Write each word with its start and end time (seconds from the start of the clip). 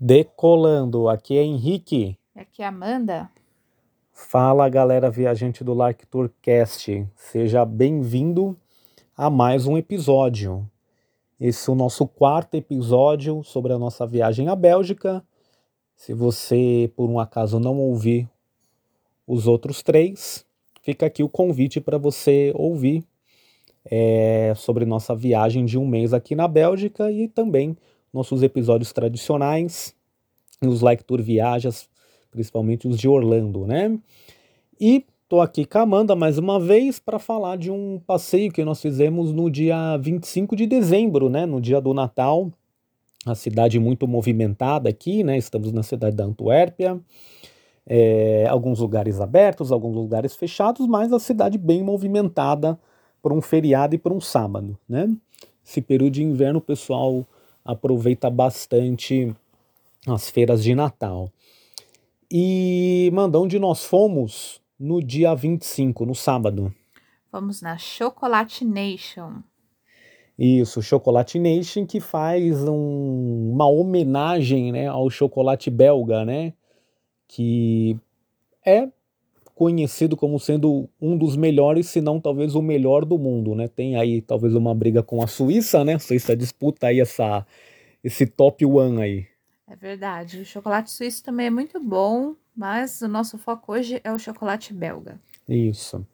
Decolando, 0.00 1.08
aqui 1.08 1.36
é 1.36 1.42
Henrique. 1.42 2.16
Aqui 2.32 2.62
é 2.62 2.66
Amanda. 2.66 3.28
Fala 4.12 4.68
galera 4.68 5.10
viajante 5.10 5.64
do 5.64 5.74
Lark 5.74 6.06
Tourcast, 6.06 7.04
seja 7.16 7.64
bem-vindo 7.64 8.56
a 9.16 9.28
mais 9.28 9.66
um 9.66 9.76
episódio. 9.76 10.64
Esse 11.40 11.68
é 11.68 11.72
o 11.72 11.74
nosso 11.74 12.06
quarto 12.06 12.54
episódio 12.54 13.42
sobre 13.42 13.72
a 13.72 13.78
nossa 13.78 14.06
viagem 14.06 14.46
à 14.46 14.54
Bélgica. 14.54 15.20
Se 15.96 16.14
você 16.14 16.92
por 16.94 17.10
um 17.10 17.18
acaso 17.18 17.58
não 17.58 17.76
ouvir 17.76 18.28
os 19.26 19.48
outros 19.48 19.82
três, 19.82 20.46
fica 20.80 21.06
aqui 21.06 21.24
o 21.24 21.28
convite 21.28 21.80
para 21.80 21.98
você 21.98 22.52
ouvir 22.54 23.02
é, 23.84 24.52
sobre 24.54 24.84
nossa 24.84 25.12
viagem 25.12 25.64
de 25.64 25.76
um 25.76 25.88
mês 25.88 26.14
aqui 26.14 26.36
na 26.36 26.46
Bélgica 26.46 27.10
e 27.10 27.26
também 27.26 27.76
nossos 28.12 28.42
episódios 28.42 28.92
tradicionais, 28.92 29.94
os 30.62 30.80
Like 30.80 31.04
Tour 31.04 31.22
Viajas, 31.22 31.88
principalmente 32.30 32.88
os 32.88 32.98
de 32.98 33.08
Orlando, 33.08 33.66
né? 33.66 33.98
E 34.80 35.04
tô 35.28 35.40
aqui 35.40 35.64
com 35.64 35.78
a 35.78 35.82
Amanda 35.82 36.14
mais 36.16 36.38
uma 36.38 36.58
vez 36.58 36.98
para 36.98 37.18
falar 37.18 37.56
de 37.56 37.70
um 37.70 38.00
passeio 38.06 38.50
que 38.50 38.64
nós 38.64 38.80
fizemos 38.80 39.32
no 39.32 39.50
dia 39.50 39.96
25 39.98 40.56
de 40.56 40.66
dezembro, 40.66 41.28
né? 41.28 41.46
No 41.46 41.60
dia 41.60 41.80
do 41.80 41.92
Natal. 41.92 42.50
A 43.26 43.34
cidade 43.34 43.78
muito 43.78 44.06
movimentada 44.06 44.88
aqui, 44.88 45.22
né? 45.22 45.36
Estamos 45.36 45.72
na 45.72 45.82
cidade 45.82 46.16
da 46.16 46.24
Antuérpia. 46.24 46.98
É, 47.86 48.46
alguns 48.48 48.80
lugares 48.80 49.20
abertos, 49.20 49.72
alguns 49.72 49.96
lugares 49.96 50.36
fechados, 50.36 50.86
mas 50.86 51.12
a 51.12 51.18
cidade 51.18 51.56
bem 51.56 51.82
movimentada 51.82 52.78
por 53.22 53.32
um 53.32 53.40
feriado 53.40 53.94
e 53.94 53.98
por 53.98 54.12
um 54.12 54.20
sábado, 54.20 54.78
né? 54.88 55.08
Esse 55.64 55.80
período 55.80 56.12
de 56.12 56.22
inverno 56.22 56.58
o 56.58 56.62
pessoal 56.62 57.26
aproveita 57.68 58.30
bastante 58.30 59.30
as 60.06 60.30
feiras 60.30 60.64
de 60.64 60.74
Natal. 60.74 61.30
E 62.30 63.10
mandar 63.12 63.40
onde 63.40 63.58
nós 63.58 63.84
fomos 63.84 64.58
no 64.80 65.02
dia 65.02 65.34
25, 65.34 66.06
no 66.06 66.14
sábado. 66.14 66.74
Fomos 67.30 67.60
na 67.60 67.76
Chocolate 67.76 68.64
Nation. 68.64 69.42
Isso, 70.38 70.80
Chocolate 70.80 71.38
Nation 71.38 71.84
que 71.84 72.00
faz 72.00 72.62
um, 72.62 73.50
uma 73.52 73.68
homenagem 73.68 74.72
né, 74.72 74.86
ao 74.86 75.10
chocolate 75.10 75.68
belga, 75.68 76.24
né? 76.24 76.54
Que 77.26 77.98
é 78.64 78.88
conhecido 79.58 80.16
como 80.16 80.38
sendo 80.38 80.88
um 81.02 81.18
dos 81.18 81.36
melhores, 81.36 81.88
se 81.88 82.00
não 82.00 82.20
talvez 82.20 82.54
o 82.54 82.62
melhor 82.62 83.04
do 83.04 83.18
mundo, 83.18 83.56
né? 83.56 83.66
Tem 83.66 83.96
aí 83.96 84.22
talvez 84.22 84.54
uma 84.54 84.72
briga 84.72 85.02
com 85.02 85.20
a 85.20 85.26
Suíça, 85.26 85.84
né? 85.84 85.94
A 85.94 85.98
Suíça 85.98 86.36
disputa 86.36 86.86
aí 86.86 87.00
essa, 87.00 87.44
esse 88.04 88.24
top 88.24 88.64
one 88.64 89.02
aí. 89.02 89.26
É 89.66 89.74
verdade. 89.74 90.42
O 90.42 90.44
chocolate 90.44 90.92
suíço 90.92 91.24
também 91.24 91.46
é 91.46 91.50
muito 91.50 91.80
bom, 91.80 92.36
mas 92.56 93.02
o 93.02 93.08
nosso 93.08 93.36
foco 93.36 93.72
hoje 93.72 94.00
é 94.04 94.12
o 94.12 94.18
chocolate 94.18 94.72
belga. 94.72 95.20
Isso. 95.48 96.06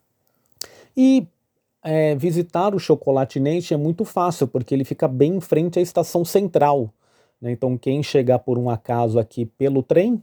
E 0.96 1.26
é, 1.82 2.14
visitar 2.14 2.74
o 2.74 2.78
Chocolate 2.78 3.38
Nation 3.38 3.74
é 3.74 3.76
muito 3.78 4.06
fácil, 4.06 4.48
porque 4.48 4.74
ele 4.74 4.84
fica 4.84 5.06
bem 5.06 5.36
em 5.36 5.40
frente 5.42 5.78
à 5.78 5.82
estação 5.82 6.24
central. 6.24 6.90
Né? 7.38 7.52
Então, 7.52 7.76
quem 7.76 8.02
chegar 8.02 8.38
por 8.38 8.56
um 8.56 8.70
acaso 8.70 9.18
aqui 9.18 9.44
pelo 9.44 9.82
trem, 9.82 10.22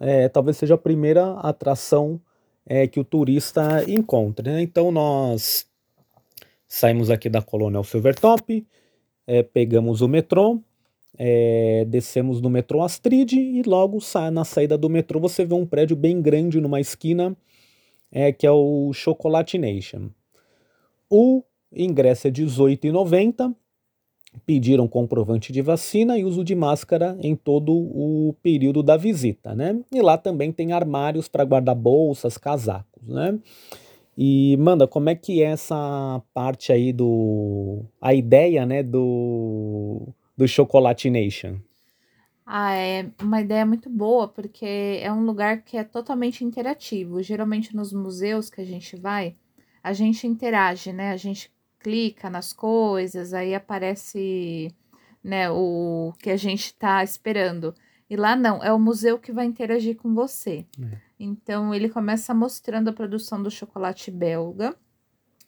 é, 0.00 0.26
talvez 0.30 0.56
seja 0.56 0.74
a 0.74 0.78
primeira 0.78 1.32
atração 1.40 2.18
é, 2.66 2.86
que 2.86 2.98
o 2.98 3.04
turista 3.04 3.84
encontre. 3.88 4.50
Né? 4.50 4.62
Então 4.62 4.90
nós 4.90 5.66
saímos 6.66 7.10
aqui 7.10 7.28
da 7.28 7.40
Colonial 7.40 7.84
Silvertop, 7.84 8.66
é, 9.26 9.42
pegamos 9.42 10.00
o 10.00 10.08
metrô, 10.08 10.60
é, 11.18 11.84
descemos 11.88 12.40
no 12.40 12.50
metrô 12.50 12.82
Astrid 12.82 13.32
e 13.32 13.62
logo 13.62 13.98
na 14.32 14.44
saída 14.44 14.76
do 14.76 14.90
metrô 14.90 15.18
você 15.18 15.44
vê 15.44 15.54
um 15.54 15.64
prédio 15.64 15.96
bem 15.96 16.20
grande 16.20 16.60
numa 16.60 16.80
esquina 16.80 17.34
é, 18.10 18.32
que 18.32 18.46
é 18.46 18.50
o 18.50 18.92
Chocolate 18.92 19.56
Nation. 19.56 20.10
O 21.08 21.42
ingresso 21.72 22.26
é 22.26 22.30
R$18,90 22.30 23.54
pediram 24.44 24.86
comprovante 24.86 25.52
de 25.52 25.62
vacina 25.62 26.18
e 26.18 26.24
uso 26.24 26.44
de 26.44 26.54
máscara 26.54 27.16
em 27.20 27.34
todo 27.34 27.72
o 27.72 28.34
período 28.42 28.82
da 28.82 28.96
visita, 28.96 29.54
né? 29.54 29.80
E 29.92 30.02
lá 30.02 30.18
também 30.18 30.52
tem 30.52 30.72
armários 30.72 31.28
para 31.28 31.44
guardar 31.44 31.74
bolsas, 31.74 32.36
casacos, 32.36 33.08
né? 33.08 33.38
E 34.18 34.56
manda, 34.56 34.86
como 34.86 35.10
é 35.10 35.14
que 35.14 35.42
é 35.42 35.46
essa 35.46 36.22
parte 36.32 36.72
aí 36.72 36.92
do 36.92 37.84
a 38.00 38.14
ideia, 38.14 38.64
né, 38.64 38.82
do 38.82 40.08
do 40.36 40.46
Chocolate 40.46 41.08
Nation? 41.10 41.56
Ah, 42.44 42.74
é 42.74 43.10
uma 43.20 43.40
ideia 43.40 43.66
muito 43.66 43.90
boa, 43.90 44.28
porque 44.28 45.00
é 45.02 45.12
um 45.12 45.24
lugar 45.24 45.62
que 45.62 45.76
é 45.76 45.82
totalmente 45.82 46.44
interativo. 46.44 47.20
Geralmente 47.20 47.74
nos 47.74 47.92
museus 47.92 48.48
que 48.48 48.60
a 48.60 48.64
gente 48.64 48.94
vai, 48.96 49.34
a 49.82 49.92
gente 49.92 50.26
interage, 50.26 50.92
né? 50.92 51.10
A 51.10 51.16
gente 51.16 51.50
clica 51.86 52.28
nas 52.28 52.52
coisas, 52.52 53.32
aí 53.32 53.54
aparece 53.54 54.74
né, 55.22 55.48
o 55.48 56.12
que 56.18 56.30
a 56.30 56.36
gente 56.36 56.64
está 56.64 57.04
esperando. 57.04 57.72
E 58.10 58.16
lá 58.16 58.34
não, 58.34 58.60
é 58.60 58.72
o 58.72 58.78
museu 58.78 59.20
que 59.20 59.30
vai 59.30 59.46
interagir 59.46 59.94
com 59.94 60.12
você. 60.12 60.66
É. 60.82 60.98
Então 61.20 61.72
ele 61.72 61.88
começa 61.88 62.34
mostrando 62.34 62.90
a 62.90 62.92
produção 62.92 63.40
do 63.40 63.52
chocolate 63.52 64.10
belga, 64.10 64.74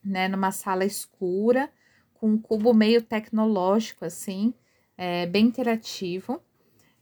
né, 0.04 0.28
numa 0.28 0.52
sala 0.52 0.84
escura, 0.84 1.68
com 2.14 2.30
um 2.30 2.38
cubo 2.38 2.72
meio 2.72 3.02
tecnológico, 3.02 4.04
assim, 4.04 4.54
é, 4.96 5.26
bem 5.26 5.46
interativo. 5.46 6.40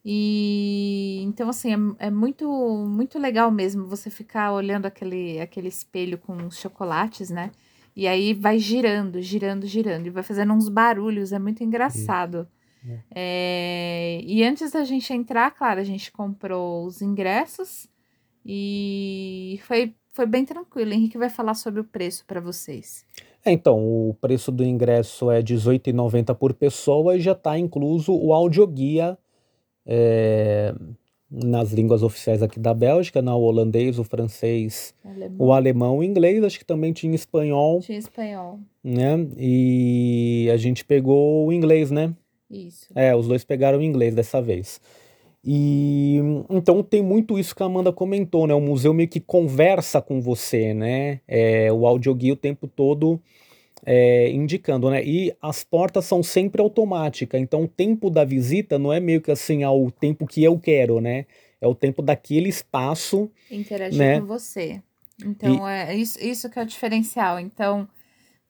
E 0.03 1.21
então, 1.25 1.51
assim, 1.51 1.75
é, 1.75 2.07
é, 2.07 2.11
muito, 2.11 2.49
muito 2.89 3.19
legal 3.19 3.51
mesmo 3.51 3.87
você 3.87 4.09
ficar 4.09 4.53
olhando 4.53 4.87
aquele, 4.87 5.39
aquele 5.43 5.69
espelho 5.69 6.17
com 6.17 6.35
os 6.47 6.57
chocolates, 6.57 7.29
né? 7.29 7.51
E 7.97 8.07
aí 8.07 8.35
vai 8.35 8.59
girando, 8.59 9.23
girando, 9.23 9.67
girando. 9.67 10.07
E 10.07 10.11
vai 10.11 10.23
fazendo 10.23 10.53
uns 10.53 10.69
barulhos, 10.69 11.33
é 11.33 11.39
muito 11.39 11.65
engraçado. 11.65 12.47
É. 12.87 13.01
É, 13.15 14.21
e 14.23 14.45
antes 14.45 14.71
da 14.71 14.85
gente 14.85 15.13
entrar, 15.13 15.51
claro, 15.53 15.81
a 15.81 15.85
gente 15.85 16.13
comprou 16.13 16.85
os 16.85 17.01
ingressos 17.01 17.89
e 18.45 19.59
foi, 19.63 19.95
foi 20.13 20.27
bem 20.27 20.45
tranquilo. 20.45 20.91
O 20.91 20.95
Henrique 20.95 21.17
vai 21.17 21.31
falar 21.31 21.55
sobre 21.55 21.81
o 21.81 21.85
preço 21.85 22.25
para 22.27 22.41
vocês. 22.41 23.05
É, 23.45 23.51
então, 23.51 23.79
o 23.79 24.15
preço 24.21 24.53
do 24.53 24.63
ingresso 24.63 25.31
é 25.31 25.39
R$18,90 25.39 26.35
por 26.35 26.53
pessoa 26.53 27.17
e 27.17 27.21
já 27.21 27.33
está 27.33 27.59
incluso 27.59 28.13
o 28.13 28.33
audioguia 28.33 29.17
é, 29.87 30.75
nas 31.31 31.73
línguas 31.73 32.03
oficiais 32.03 32.43
aqui 32.43 32.59
da 32.59 32.73
Bélgica, 32.73 33.21
né? 33.21 33.33
o 33.33 33.41
holandês, 33.41 33.99
o 33.99 34.05
francês, 34.05 34.95
alemão. 35.05 35.37
o 35.39 35.53
alemão, 35.53 35.99
o 35.99 36.05
inglês, 36.05 36.45
acho 36.45 36.59
que 36.59 36.65
também 36.65 36.93
tinha 36.93 37.15
espanhol. 37.15 37.81
Tinha 37.81 37.99
espanhol. 37.99 38.61
Né? 38.83 39.27
E 39.37 40.49
a 40.53 40.57
gente 40.57 40.85
pegou 40.85 41.47
o 41.47 41.53
inglês, 41.53 41.91
né? 41.91 42.15
Isso. 42.51 42.87
É, 42.95 43.15
os 43.15 43.27
dois 43.27 43.45
pegaram 43.45 43.79
o 43.79 43.83
inglês 43.83 44.15
dessa 44.15 44.41
vez. 44.41 44.81
E 45.45 46.19
então 46.51 46.83
tem 46.83 47.03
muito 47.03 47.39
isso 47.39 47.55
que 47.55 47.63
a 47.63 47.67
Amanda 47.67 47.93
comentou, 47.93 48.49
né? 48.49 48.55
O 48.55 48.61
museu 48.61 48.93
meio 48.93 49.09
que 49.09 49.21
conversa 49.21 50.03
com 50.03 50.21
você, 50.21 50.75
né? 50.75 51.21
É, 51.27 51.73
o 51.73 51.87
audioguia 51.87 52.33
o 52.33 52.37
tempo 52.37 52.67
todo 52.67 53.21
é, 53.87 54.29
indicando, 54.31 54.91
né? 54.91 55.03
E 55.05 55.33
as 55.41 55.63
portas 55.63 56.05
são 56.05 56.21
sempre 56.21 56.61
automáticas, 56.61 57.41
então 57.41 57.63
o 57.63 57.69
tempo 57.69 58.11
da 58.11 58.25
visita 58.25 58.79
não 58.79 58.93
é 58.93 58.99
meio 58.99 59.21
que 59.21 59.31
assim 59.31 59.63
ao 59.63 59.91
tempo 59.93 60.27
que 60.27 60.43
eu 60.43 60.59
quero, 60.59 61.01
né? 61.01 61.25
É 61.61 61.69
o 61.69 61.75
tempo 61.75 62.03
daquele 62.03 62.49
espaço. 62.49 63.31
Interagir 63.49 63.99
né? 63.99 64.21
com 64.21 64.27
você. 64.27 64.83
Então, 65.25 65.67
e... 65.69 65.73
é 65.73 65.95
isso, 65.95 66.23
isso 66.23 66.51
que 66.51 66.59
é 66.59 66.63
o 66.63 66.67
diferencial. 66.67 67.39
Então, 67.39 67.89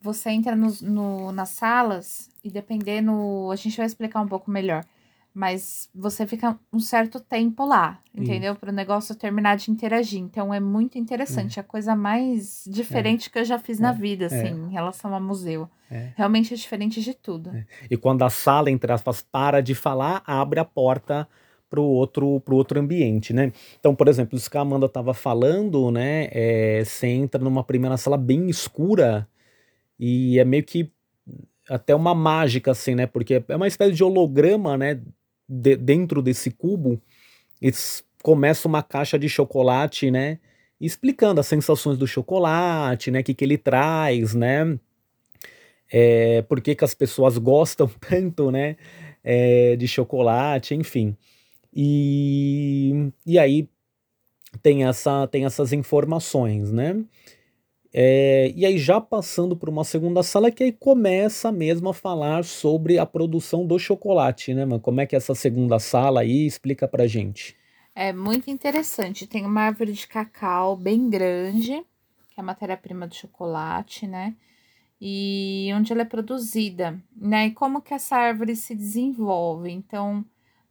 você 0.00 0.30
entra 0.30 0.56
no, 0.56 0.74
no, 0.80 1.32
nas 1.32 1.50
salas 1.50 2.30
e 2.42 2.50
dependendo. 2.50 3.50
A 3.52 3.56
gente 3.56 3.76
vai 3.76 3.86
explicar 3.86 4.20
um 4.22 4.28
pouco 4.28 4.50
melhor 4.50 4.84
mas 5.36 5.90
você 5.94 6.26
fica 6.26 6.58
um 6.72 6.80
certo 6.80 7.20
tempo 7.20 7.66
lá, 7.66 8.00
entendeu? 8.14 8.56
Para 8.56 8.70
o 8.70 8.74
negócio 8.74 9.14
terminar 9.14 9.58
de 9.58 9.70
interagir. 9.70 10.18
Então 10.18 10.52
é 10.52 10.58
muito 10.58 10.96
interessante, 10.96 11.58
é, 11.58 11.60
a 11.60 11.62
coisa 11.62 11.94
mais 11.94 12.64
diferente 12.66 13.28
é. 13.28 13.30
que 13.30 13.38
eu 13.40 13.44
já 13.44 13.58
fiz 13.58 13.78
é. 13.78 13.82
na 13.82 13.92
vida, 13.92 14.24
é. 14.24 14.26
assim, 14.28 14.54
em 14.54 14.70
relação 14.70 15.12
ao 15.12 15.20
museu. 15.20 15.68
É. 15.90 16.08
Realmente 16.16 16.54
é 16.54 16.56
diferente 16.56 17.02
de 17.02 17.12
tudo. 17.12 17.50
É. 17.50 17.66
E 17.90 17.98
quando 17.98 18.22
a 18.22 18.30
sala, 18.30 18.70
entre 18.70 18.90
aspas, 18.90 19.20
para 19.20 19.60
de 19.60 19.74
falar, 19.74 20.22
abre 20.26 20.58
a 20.58 20.64
porta 20.64 21.28
para 21.68 21.80
o 21.82 21.84
outro, 21.84 22.40
pro 22.40 22.56
outro 22.56 22.80
ambiente, 22.80 23.34
né? 23.34 23.52
Então, 23.78 23.94
por 23.94 24.08
exemplo, 24.08 24.38
isso 24.38 24.50
que 24.50 24.56
a 24.56 24.62
Amanda 24.62 24.86
estava 24.86 25.12
falando, 25.12 25.90
né? 25.90 26.30
É, 26.32 26.82
você 26.82 27.08
entra 27.08 27.44
numa 27.44 27.62
primeira 27.62 27.98
sala 27.98 28.16
bem 28.16 28.48
escura 28.48 29.28
e 30.00 30.38
é 30.38 30.46
meio 30.46 30.64
que 30.64 30.90
até 31.68 31.94
uma 31.94 32.14
mágica, 32.14 32.70
assim, 32.70 32.94
né? 32.94 33.06
Porque 33.06 33.44
é 33.46 33.56
uma 33.56 33.66
espécie 33.66 33.92
de 33.92 34.02
holograma, 34.02 34.78
né? 34.78 34.98
De, 35.48 35.76
dentro 35.76 36.22
desse 36.22 36.50
cubo, 36.50 37.00
começa 38.22 38.66
uma 38.66 38.82
caixa 38.82 39.18
de 39.18 39.28
chocolate, 39.28 40.10
né? 40.10 40.38
Explicando 40.80 41.40
as 41.40 41.46
sensações 41.46 41.96
do 41.96 42.06
chocolate, 42.06 43.10
né? 43.10 43.20
O 43.20 43.24
que, 43.24 43.34
que 43.34 43.44
ele 43.44 43.56
traz, 43.56 44.34
né? 44.34 44.78
É, 45.90 46.42
por 46.42 46.60
que, 46.60 46.74
que 46.74 46.84
as 46.84 46.94
pessoas 46.94 47.38
gostam 47.38 47.88
tanto, 48.00 48.50
né? 48.50 48.76
É, 49.22 49.76
de 49.76 49.88
chocolate, 49.88 50.74
enfim. 50.74 51.16
E, 51.74 53.10
e 53.26 53.38
aí 53.38 53.68
tem, 54.62 54.84
essa, 54.84 55.26
tem 55.26 55.44
essas 55.44 55.72
informações, 55.72 56.72
né? 56.72 57.04
É, 57.98 58.52
e 58.54 58.66
aí 58.66 58.76
já 58.76 59.00
passando 59.00 59.56
para 59.56 59.70
uma 59.70 59.82
segunda 59.82 60.22
sala 60.22 60.50
que 60.50 60.62
aí 60.62 60.70
começa 60.70 61.50
mesmo 61.50 61.88
a 61.88 61.94
falar 61.94 62.44
sobre 62.44 62.98
a 62.98 63.06
produção 63.06 63.66
do 63.66 63.78
chocolate, 63.78 64.52
né, 64.52 64.66
mano? 64.66 64.82
Como 64.82 65.00
é 65.00 65.06
que 65.06 65.16
é 65.16 65.18
essa 65.18 65.34
segunda 65.34 65.78
sala 65.78 66.20
aí? 66.20 66.44
Explica 66.44 66.86
pra 66.86 67.06
gente. 67.06 67.56
É 67.94 68.12
muito 68.12 68.50
interessante. 68.50 69.26
Tem 69.26 69.46
uma 69.46 69.62
árvore 69.62 69.94
de 69.94 70.06
cacau 70.06 70.76
bem 70.76 71.08
grande, 71.08 71.82
que 72.28 72.38
é 72.38 72.40
a 72.42 72.42
matéria-prima 72.42 73.06
do 73.06 73.14
chocolate, 73.14 74.06
né? 74.06 74.36
E 75.00 75.70
onde 75.74 75.90
ela 75.90 76.02
é 76.02 76.04
produzida, 76.04 77.02
né? 77.16 77.46
E 77.46 77.52
como 77.52 77.80
que 77.80 77.94
essa 77.94 78.14
árvore 78.14 78.56
se 78.56 78.74
desenvolve. 78.74 79.70
Então, 79.70 80.22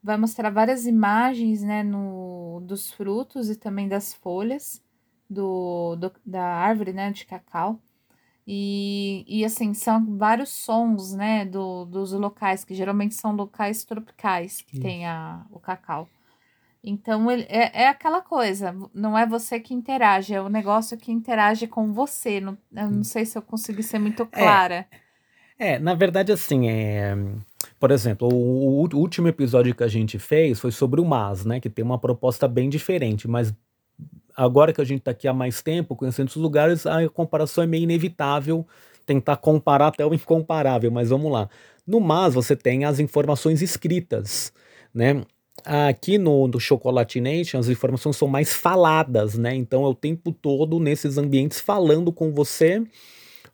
vai 0.03 0.15
mostrar 0.15 0.51
várias 0.51 0.85
imagens, 0.85 1.63
né, 1.63 1.81
no, 1.81 2.61
dos 2.61 2.91
frutos 2.91 3.49
e 3.49 3.55
também 3.55 3.87
das 3.87 4.13
folhas 4.13 4.84
do, 5.29 5.95
do, 5.95 6.11
da 6.25 6.43
árvore, 6.43 6.93
né, 6.93 7.11
de 7.11 7.25
cacau. 7.25 7.79
E, 8.47 9.25
e 9.27 9.43
assim, 9.43 9.73
são 9.73 10.17
vários 10.17 10.49
sons, 10.49 11.13
né, 11.13 11.45
do, 11.45 11.85
dos 11.85 12.11
locais, 12.11 12.63
que 12.63 12.75
geralmente 12.75 13.15
são 13.15 13.35
locais 13.35 13.83
tropicais 13.83 14.61
que 14.61 14.73
Isso. 14.73 14.81
tem 14.81 15.05
a, 15.05 15.45
o 15.49 15.59
cacau. 15.59 16.07
Então, 16.83 17.31
ele, 17.31 17.47
é, 17.49 17.83
é 17.83 17.87
aquela 17.87 18.21
coisa, 18.21 18.75
não 18.93 19.17
é 19.17 19.25
você 19.25 19.59
que 19.59 19.73
interage, 19.73 20.35
é 20.35 20.41
o 20.41 20.49
negócio 20.49 20.95
que 20.95 21.11
interage 21.11 21.65
com 21.65 21.91
você. 21.91 22.39
Não, 22.39 22.55
eu 22.75 22.91
não 22.91 23.03
sei 23.03 23.25
se 23.25 23.35
eu 23.35 23.41
consegui 23.41 23.81
ser 23.81 23.97
muito 23.97 24.21
é. 24.21 24.25
clara. 24.27 24.87
É, 25.57 25.73
é 25.73 25.79
na 25.79 25.95
verdade, 25.95 26.31
assim, 26.31 26.69
é, 26.69 27.17
por 27.79 27.89
exemplo, 27.89 28.31
o, 28.31 28.83
o, 28.83 28.97
último 28.99 29.27
episódio 29.27 29.73
que 29.73 29.83
a 29.83 29.87
gente 29.87 30.19
fez 30.19 30.59
foi 30.59 30.71
sobre 30.71 31.01
o 31.01 31.05
MAS, 31.05 31.43
né, 31.43 31.59
que 31.59 31.71
tem 31.71 31.83
uma 31.83 31.97
proposta 31.97 32.47
bem 32.47 32.69
diferente, 32.69 33.27
mas 33.27 33.51
agora 34.35 34.73
que 34.73 34.81
a 34.81 34.83
gente 34.83 34.99
está 34.99 35.11
aqui 35.11 35.27
há 35.27 35.33
mais 35.33 35.61
tempo, 35.61 35.95
conhecendo 35.95 36.27
os 36.27 36.35
lugares, 36.35 36.85
a 36.85 37.07
comparação 37.09 37.63
é 37.63 37.67
meio 37.67 37.83
inevitável, 37.83 38.67
tentar 39.05 39.37
comparar 39.37 39.87
até 39.87 40.05
o 40.05 40.13
incomparável, 40.13 40.91
mas 40.91 41.09
vamos 41.09 41.31
lá. 41.31 41.49
No 41.85 41.99
MAS 41.99 42.33
você 42.33 42.55
tem 42.55 42.85
as 42.85 42.99
informações 42.99 43.61
escritas, 43.61 44.51
né? 44.93 45.23
Aqui 45.63 46.17
no, 46.17 46.47
no 46.47 46.59
Chocolate 46.59 47.21
Nation 47.21 47.59
as 47.59 47.69
informações 47.69 48.17
são 48.17 48.27
mais 48.27 48.53
faladas, 48.53 49.37
né? 49.37 49.55
Então 49.55 49.85
é 49.85 49.87
o 49.87 49.95
tempo 49.95 50.31
todo 50.31 50.79
nesses 50.79 51.17
ambientes 51.17 51.59
falando 51.59 52.11
com 52.11 52.31
você, 52.31 52.83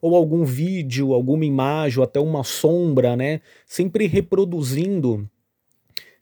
ou 0.01 0.15
algum 0.15 0.43
vídeo, 0.43 1.13
alguma 1.13 1.45
imagem, 1.45 1.99
ou 1.99 2.03
até 2.03 2.19
uma 2.19 2.43
sombra, 2.43 3.15
né? 3.15 3.41
Sempre 3.65 4.07
reproduzindo 4.07 5.29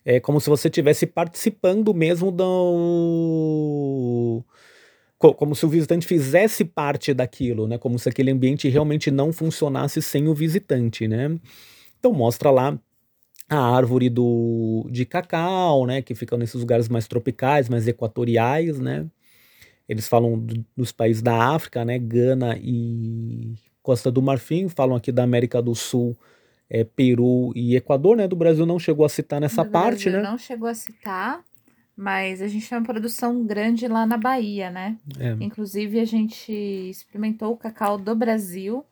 é 0.10 0.20
como 0.20 0.42
se 0.42 0.50
você 0.50 0.70
estivesse 0.70 1.06
participando 1.06 1.94
mesmo 1.94 2.32
do 2.32 4.44
como 5.20 5.54
se 5.54 5.66
o 5.66 5.70
visitante 5.70 6.08
fizesse 6.08 6.66
parte 6.66 7.14
daquilo, 7.14 7.68
né? 7.68 7.78
Como 7.78 8.00
se 8.00 8.10
aquele 8.10 8.32
ambiente 8.32 8.68
realmente 8.70 9.12
não 9.12 9.32
funcionasse 9.32 10.02
sem 10.02 10.28
o 10.28 10.34
visitante, 10.34 11.08
né? 11.08 11.38
Então 12.00 12.12
mostra 12.12 12.50
lá 12.50 12.80
a 13.50 13.60
árvore 13.60 14.10
do 14.10 14.88
de 14.90 15.06
cacau, 15.06 15.86
né? 15.86 16.02
Que 16.02 16.16
fica 16.16 16.36
nesses 16.38 16.60
lugares 16.60 16.90
mais 16.90 17.08
tropicais, 17.08 17.70
mais 17.70 17.88
equatoriais, 17.88 18.80
né? 18.80 19.06
Eles 19.88 20.08
falam 20.08 20.40
do, 20.40 20.66
dos 20.76 20.92
países 20.92 21.22
da 21.22 21.54
África, 21.54 21.86
né? 21.86 22.00
Gana 22.00 22.58
e 22.60 23.56
Costa 23.84 24.12
do 24.12 24.22
Marfim, 24.24 24.70
falam 24.70 24.98
aqui 24.98 25.12
da 25.12 25.24
América 25.24 25.62
do 25.62 25.76
Sul 25.76 26.18
é, 26.70 26.84
Peru 26.84 27.52
e 27.56 27.76
Equador, 27.76 28.16
né? 28.16 28.28
Do 28.28 28.36
Brasil 28.36 28.66
não 28.66 28.78
chegou 28.78 29.06
a 29.06 29.10
citar 29.10 29.42
nessa 29.42 29.64
do 29.64 29.72
parte, 29.72 30.10
Brasil 30.10 30.22
né? 30.22 30.30
Não 30.30 30.38
chegou 30.38 30.68
a 30.68 30.74
citar, 30.74 31.44
mas 31.96 32.42
a 32.42 32.48
gente 32.48 32.70
tem 32.70 32.78
uma 32.78 32.86
produção 32.86 33.44
grande 33.44 33.88
lá 33.88 34.06
na 34.06 34.18
Bahia, 34.18 34.70
né? 34.70 34.98
É. 35.20 35.36
Inclusive 35.40 36.00
a 36.00 36.06
gente 36.06 36.52
experimentou 36.52 37.52
o 37.52 37.58
cacau 37.58 37.98
do 37.98 38.16
Brasil. 38.16 38.86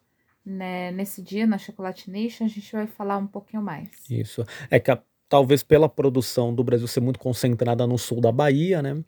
Né, 0.49 0.93
nesse 0.93 1.21
dia 1.21 1.45
na 1.45 1.57
Chocolate 1.57 2.09
Nation, 2.09 2.45
a 2.45 2.47
gente 2.47 2.71
vai 2.71 2.87
falar 2.87 3.17
um 3.17 3.27
pouquinho 3.27 3.61
mais. 3.61 3.89
Isso. 4.09 4.45
É 4.71 4.79
que 4.79 4.89
a, 4.89 4.97
talvez 5.27 5.61
pela 5.61 5.89
produção 5.89 6.55
do 6.55 6.63
Brasil 6.63 6.87
ser 6.87 7.01
muito 7.01 7.19
concentrada 7.19 7.85
no 7.85 7.97
sul 7.97 8.21
da 8.21 8.31
Bahia, 8.31 8.81
né? 8.81 9.03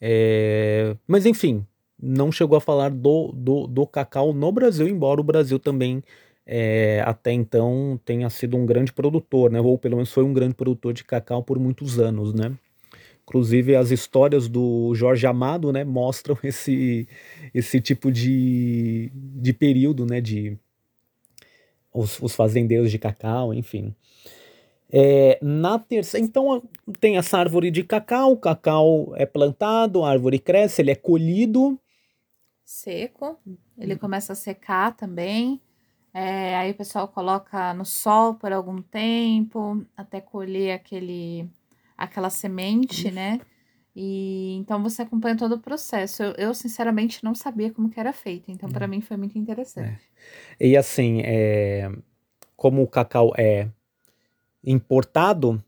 É, 0.00 0.96
mas 1.04 1.26
enfim, 1.26 1.66
não 2.00 2.30
chegou 2.30 2.56
a 2.56 2.60
falar 2.60 2.90
do, 2.90 3.32
do, 3.32 3.66
do 3.66 3.86
cacau 3.88 4.32
no 4.32 4.52
Brasil, 4.52 4.88
embora 4.88 5.20
o 5.20 5.24
Brasil 5.24 5.58
também 5.58 6.02
é, 6.46 7.02
até 7.06 7.32
então 7.32 8.00
tenha 8.04 8.28
sido 8.30 8.56
um 8.56 8.66
grande 8.66 8.92
produtor, 8.92 9.50
né? 9.50 9.60
Ou 9.60 9.78
pelo 9.78 9.96
menos 9.96 10.12
foi 10.12 10.24
um 10.24 10.32
grande 10.32 10.54
produtor 10.54 10.92
de 10.92 11.04
cacau 11.04 11.42
por 11.42 11.58
muitos 11.58 11.98
anos, 11.98 12.34
né? 12.34 12.56
Inclusive 13.22 13.76
as 13.76 13.90
histórias 13.90 14.48
do 14.48 14.94
Jorge 14.94 15.26
Amado, 15.26 15.72
né, 15.72 15.84
mostram 15.84 16.36
esse, 16.42 17.08
esse 17.54 17.80
tipo 17.80 18.10
de, 18.10 19.10
de 19.14 19.52
período, 19.52 20.04
né, 20.04 20.20
de 20.20 20.58
os, 21.94 22.20
os 22.20 22.34
fazendeiros 22.34 22.90
de 22.90 22.98
cacau, 22.98 23.54
enfim. 23.54 23.94
É, 24.90 25.38
na 25.40 25.78
terceira, 25.78 26.26
então 26.26 26.62
tem 27.00 27.16
essa 27.16 27.38
árvore 27.38 27.70
de 27.70 27.82
cacau, 27.82 28.32
o 28.32 28.36
cacau 28.36 29.12
é 29.16 29.24
plantado, 29.24 30.04
a 30.04 30.10
árvore 30.10 30.38
cresce, 30.38 30.82
ele 30.82 30.90
é 30.90 30.94
colhido. 30.94 31.80
Seco, 32.64 33.38
ele 33.78 33.96
começa 33.96 34.32
a 34.32 34.36
secar 34.36 34.94
também. 34.96 35.60
É, 36.14 36.56
aí 36.56 36.70
o 36.72 36.74
pessoal 36.74 37.08
coloca 37.08 37.72
no 37.72 37.84
sol 37.84 38.34
por 38.34 38.52
algum 38.52 38.82
tempo, 38.82 39.84
até 39.96 40.20
colher 40.20 40.74
aquele, 40.74 41.48
aquela 41.96 42.28
semente, 42.28 43.10
né? 43.10 43.40
E 43.94 44.54
então 44.56 44.82
você 44.82 45.02
acompanha 45.02 45.36
todo 45.36 45.54
o 45.54 45.60
processo. 45.60 46.22
Eu, 46.22 46.32
eu 46.32 46.54
sinceramente 46.54 47.24
não 47.24 47.34
sabia 47.34 47.70
como 47.70 47.88
que 47.88 48.00
era 48.00 48.12
feito, 48.12 48.50
então 48.50 48.70
para 48.70 48.86
hum. 48.86 48.90
mim 48.90 49.00
foi 49.00 49.16
muito 49.16 49.38
interessante. 49.38 50.00
É. 50.58 50.66
E 50.68 50.76
assim, 50.76 51.22
é, 51.24 51.90
como 52.56 52.82
o 52.82 52.86
cacau 52.86 53.32
é 53.36 53.68
importado, 54.64 55.62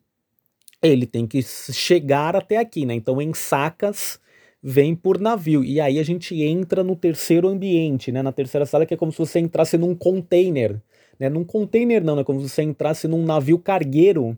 ele 0.80 1.06
tem 1.06 1.26
que 1.26 1.42
chegar 1.42 2.36
até 2.36 2.58
aqui, 2.58 2.84
né? 2.84 2.94
Então 2.94 3.20
em 3.20 3.32
sacas 3.32 4.20
vem 4.66 4.94
por 4.94 5.20
navio. 5.20 5.62
E 5.62 5.78
aí 5.78 5.98
a 5.98 6.02
gente 6.02 6.42
entra 6.42 6.82
no 6.82 6.96
terceiro 6.96 7.48
ambiente, 7.48 8.10
né? 8.10 8.22
Na 8.22 8.32
terceira 8.32 8.64
sala, 8.64 8.86
que 8.86 8.94
é 8.94 8.96
como 8.96 9.12
se 9.12 9.18
você 9.18 9.38
entrasse 9.38 9.76
num 9.76 9.94
container. 9.94 10.80
Né? 11.20 11.28
Num 11.28 11.44
container 11.44 12.02
não, 12.02 12.18
é 12.18 12.24
como 12.24 12.40
se 12.40 12.48
você 12.48 12.62
entrasse 12.62 13.06
num 13.06 13.22
navio 13.22 13.58
cargueiro 13.58 14.36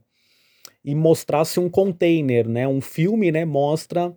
e 0.85 0.97
mostrasse 0.97 1.61
um 1.61 1.71
container, 1.71 2.49
né? 2.49 2.67
Um 2.67 2.81
filme, 2.81 3.31
né? 3.31 3.45
Mostra 3.45 4.13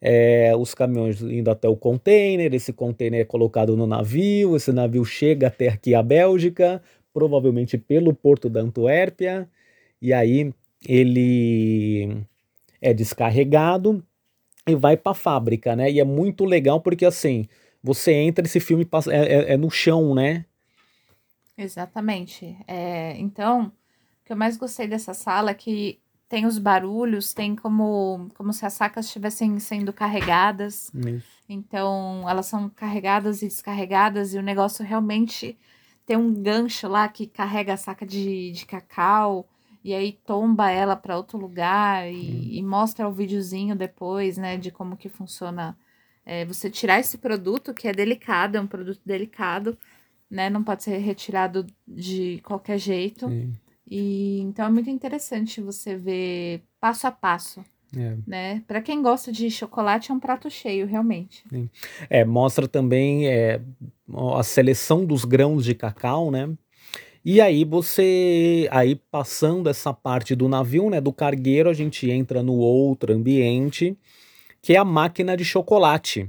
é, 0.00 0.56
os 0.56 0.74
caminhões 0.74 1.20
indo 1.20 1.50
até 1.50 1.68
o 1.68 1.76
container, 1.76 2.54
esse 2.54 2.72
container 2.72 3.20
é 3.20 3.24
colocado 3.24 3.76
no 3.76 3.86
navio, 3.86 4.56
esse 4.56 4.72
navio 4.72 5.04
chega 5.04 5.48
até 5.48 5.68
aqui 5.68 5.94
a 5.94 6.02
Bélgica, 6.02 6.82
provavelmente 7.12 7.76
pelo 7.76 8.14
porto 8.14 8.48
da 8.48 8.60
Antuérpia, 8.60 9.46
e 10.00 10.14
aí 10.14 10.52
ele 10.88 12.24
é 12.80 12.94
descarregado 12.94 14.02
e 14.66 14.74
vai 14.74 14.96
para 14.96 15.12
a 15.12 15.14
fábrica, 15.14 15.74
né? 15.74 15.90
E 15.90 16.00
é 16.00 16.04
muito 16.04 16.44
legal 16.44 16.80
porque 16.80 17.04
assim, 17.04 17.48
você 17.82 18.12
entra 18.12 18.44
esse 18.44 18.60
filme 18.60 18.84
passa, 18.84 19.12
é, 19.12 19.18
é, 19.18 19.52
é 19.54 19.56
no 19.56 19.70
chão, 19.70 20.14
né? 20.14 20.44
Exatamente. 21.56 22.56
É, 22.66 23.16
então, 23.18 23.66
o 23.66 24.24
que 24.24 24.32
eu 24.32 24.36
mais 24.36 24.56
gostei 24.56 24.86
dessa 24.86 25.14
sala 25.14 25.50
é 25.50 25.54
que 25.54 26.00
tem 26.28 26.46
os 26.46 26.58
barulhos, 26.58 27.34
tem 27.34 27.54
como, 27.54 28.30
como 28.34 28.52
se 28.52 28.64
as 28.64 28.72
sacas 28.72 29.06
estivessem 29.06 29.58
sendo 29.58 29.92
carregadas. 29.92 30.90
Isso. 30.94 31.26
Então, 31.48 32.24
elas 32.28 32.46
são 32.46 32.70
carregadas 32.70 33.42
e 33.42 33.46
descarregadas, 33.46 34.32
e 34.32 34.38
o 34.38 34.42
negócio 34.42 34.84
realmente 34.84 35.58
tem 36.06 36.16
um 36.16 36.32
gancho 36.32 36.88
lá 36.88 37.06
que 37.08 37.26
carrega 37.26 37.74
a 37.74 37.76
saca 37.76 38.06
de, 38.06 38.52
de 38.52 38.64
cacau 38.64 39.46
e 39.84 39.92
aí 39.94 40.12
tomba 40.24 40.70
ela 40.70 40.94
para 40.94 41.16
outro 41.16 41.36
lugar 41.38 42.10
e, 42.10 42.58
e, 42.58 42.62
mostra 42.62 43.08
o 43.08 43.12
videozinho 43.12 43.74
depois, 43.74 44.36
né, 44.38 44.56
de 44.56 44.70
como 44.70 44.96
que 44.96 45.08
funciona 45.08 45.76
é, 46.24 46.44
você 46.44 46.70
tirar 46.70 47.00
esse 47.00 47.18
produto 47.18 47.74
que 47.74 47.88
é 47.88 47.92
delicado, 47.92 48.56
é 48.56 48.60
um 48.60 48.66
produto 48.66 49.00
delicado, 49.04 49.76
né, 50.30 50.48
não 50.48 50.62
pode 50.62 50.84
ser 50.84 50.98
retirado 50.98 51.66
de 51.86 52.40
qualquer 52.44 52.78
jeito. 52.78 53.28
Sim. 53.28 53.52
E 53.90 54.40
então 54.40 54.66
é 54.66 54.70
muito 54.70 54.88
interessante 54.88 55.60
você 55.60 55.96
ver 55.96 56.62
passo 56.80 57.06
a 57.06 57.10
passo. 57.10 57.64
É. 57.94 58.16
Né? 58.26 58.62
Para 58.66 58.80
quem 58.80 59.02
gosta 59.02 59.30
de 59.30 59.50
chocolate, 59.50 60.10
é 60.10 60.14
um 60.14 60.20
prato 60.20 60.48
cheio, 60.48 60.86
realmente. 60.86 61.44
Sim. 61.50 61.68
É, 62.08 62.24
mostra 62.24 62.66
também 62.66 63.28
é, 63.28 63.60
a 64.34 64.42
seleção 64.42 65.04
dos 65.04 65.24
grãos 65.26 65.64
de 65.64 65.74
cacau, 65.74 66.30
né? 66.30 66.48
E 67.24 67.40
aí 67.40 67.64
você, 67.64 68.68
aí 68.72 68.96
passando 68.96 69.68
essa 69.70 69.92
parte 69.94 70.34
do 70.34 70.48
navio, 70.48 70.90
né, 70.90 71.00
do 71.00 71.12
cargueiro, 71.12 71.70
a 71.70 71.74
gente 71.74 72.10
entra 72.10 72.42
no 72.42 72.54
outro 72.54 73.12
ambiente, 73.14 73.96
que 74.60 74.74
é 74.74 74.76
a 74.78 74.84
máquina 74.84 75.36
de 75.36 75.44
chocolate. 75.44 76.28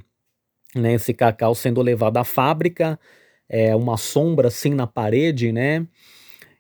Né, 0.76 0.94
esse 0.94 1.14
cacau 1.14 1.56
sendo 1.56 1.82
levado 1.82 2.18
à 2.18 2.24
fábrica, 2.24 3.00
é 3.50 3.76
uma 3.76 3.98
sombra 3.98 4.48
assim 4.50 4.72
na 4.74 4.88
parede, 4.88 5.52
né? 5.52 5.88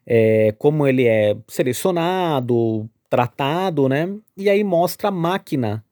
É, 0.05 0.51
como 0.59 0.85
ele 0.87 1.07
é 1.07 1.35
selecionado, 1.47 2.89
tratado, 3.09 3.89
né? 3.89 4.09
E 4.37 4.49
aí 4.49 4.63
mostra 4.63 5.09
a 5.09 5.11
máquina 5.11 5.83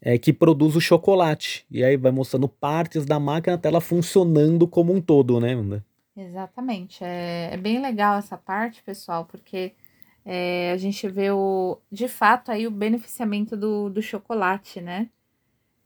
é, 0.00 0.18
que 0.18 0.32
produz 0.32 0.76
o 0.76 0.80
chocolate. 0.80 1.66
E 1.70 1.84
aí 1.84 1.96
vai 1.96 2.12
mostrando 2.12 2.48
partes 2.48 3.04
da 3.04 3.18
máquina 3.18 3.56
até 3.56 3.68
ela 3.68 3.80
funcionando 3.80 4.68
como 4.68 4.94
um 4.94 5.00
todo, 5.00 5.40
né? 5.40 5.54
Exatamente. 6.16 7.04
É, 7.04 7.50
é 7.52 7.56
bem 7.56 7.80
legal 7.80 8.18
essa 8.18 8.38
parte, 8.38 8.82
pessoal, 8.82 9.26
porque 9.26 9.74
é, 10.24 10.72
a 10.72 10.76
gente 10.76 11.06
vê 11.08 11.30
o, 11.30 11.78
de 11.92 12.08
fato 12.08 12.50
aí 12.50 12.66
o 12.66 12.70
beneficiamento 12.70 13.56
do, 13.56 13.90
do 13.90 14.00
chocolate, 14.00 14.80
né? 14.80 15.10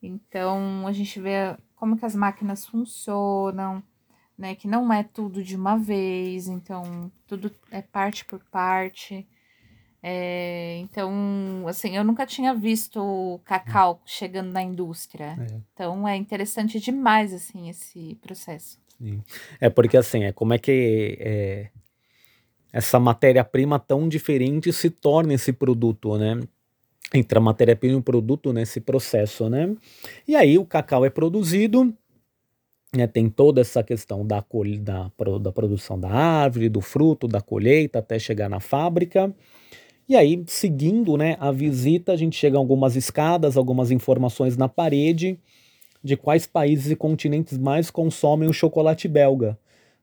Então 0.03 0.87
a 0.87 0.93
gente 0.93 1.21
vê 1.21 1.57
como 1.75 1.97
que 1.97 2.07
as 2.07 2.15
máquinas 2.15 2.65
funcionam, 2.65 3.83
né? 4.39 4.55
Que 4.55 4.69
não 4.69 4.93
é 4.93 5.03
tudo 5.03 5.43
de 5.43 5.57
uma 5.57 5.77
vez, 5.77 6.47
então 6.47 7.11
tudo 7.27 7.51
é 7.71 7.83
parte 7.83 8.25
por 8.25 8.43
parte. 8.51 9.27
É, 10.03 10.79
então, 10.79 11.67
assim, 11.69 11.95
eu 11.95 12.03
nunca 12.03 12.25
tinha 12.25 12.55
visto 12.55 13.39
cacau 13.45 14.01
chegando 14.07 14.51
na 14.51 14.63
indústria. 14.63 15.37
É. 15.39 15.61
Então 15.75 16.09
é 16.09 16.17
interessante 16.17 16.81
demais, 16.81 17.35
assim, 17.35 17.69
esse 17.69 18.15
processo. 18.23 18.79
É 19.61 19.71
porque 19.71 19.97
assim, 19.97 20.25
é 20.25 20.33
como 20.33 20.52
é 20.52 20.59
que 20.59 21.16
é, 21.21 21.69
essa 22.73 23.00
matéria-prima 23.00 23.78
tão 23.78 24.09
diferente 24.09 24.73
se 24.73 24.90
torna 24.90 25.35
esse 25.35 25.52
produto, 25.52 26.16
né? 26.16 26.40
Entre 27.12 27.38
a 27.38 27.40
matéria-prima 27.40 27.95
e 27.95 27.99
o 27.99 28.02
produto 28.02 28.52
nesse 28.52 28.80
processo, 28.80 29.49
né? 29.49 29.75
E 30.28 30.37
aí 30.37 30.59
o 30.59 30.64
cacau 30.64 31.04
é 31.04 31.11
produzido, 31.11 31.92
né, 32.95 33.07
tem 33.07 33.28
toda 33.28 33.61
essa 33.61 33.83
questão 33.83 34.26
da, 34.26 34.45
da, 34.80 35.11
da 35.40 35.52
produção 35.52 35.99
da 35.99 36.11
árvore, 36.11 36.69
do 36.69 36.80
fruto, 36.80 37.28
da 37.28 37.40
colheita, 37.40 38.00
até 38.00 38.19
chegar 38.19 38.49
na 38.49 38.61
fábrica. 38.61 39.35
E 40.09 40.16
aí, 40.16 40.42
seguindo 40.47 41.16
né, 41.16 41.37
a 41.38 41.52
visita, 41.52 42.12
a 42.12 42.16
gente 42.16 42.37
chega 42.37 42.57
a 42.57 42.61
algumas 42.61 42.97
escadas, 42.97 43.57
algumas 43.57 43.92
informações 43.92 44.57
na 44.57 44.69
parede 44.69 45.38
de 46.02 46.16
quais 46.16 46.47
países 46.47 46.90
e 46.90 46.97
continentes 46.97 47.59
mais 47.59 47.90
consomem 47.90 48.49
o 48.49 48.52
chocolate 48.52 49.07
belga 49.07 49.59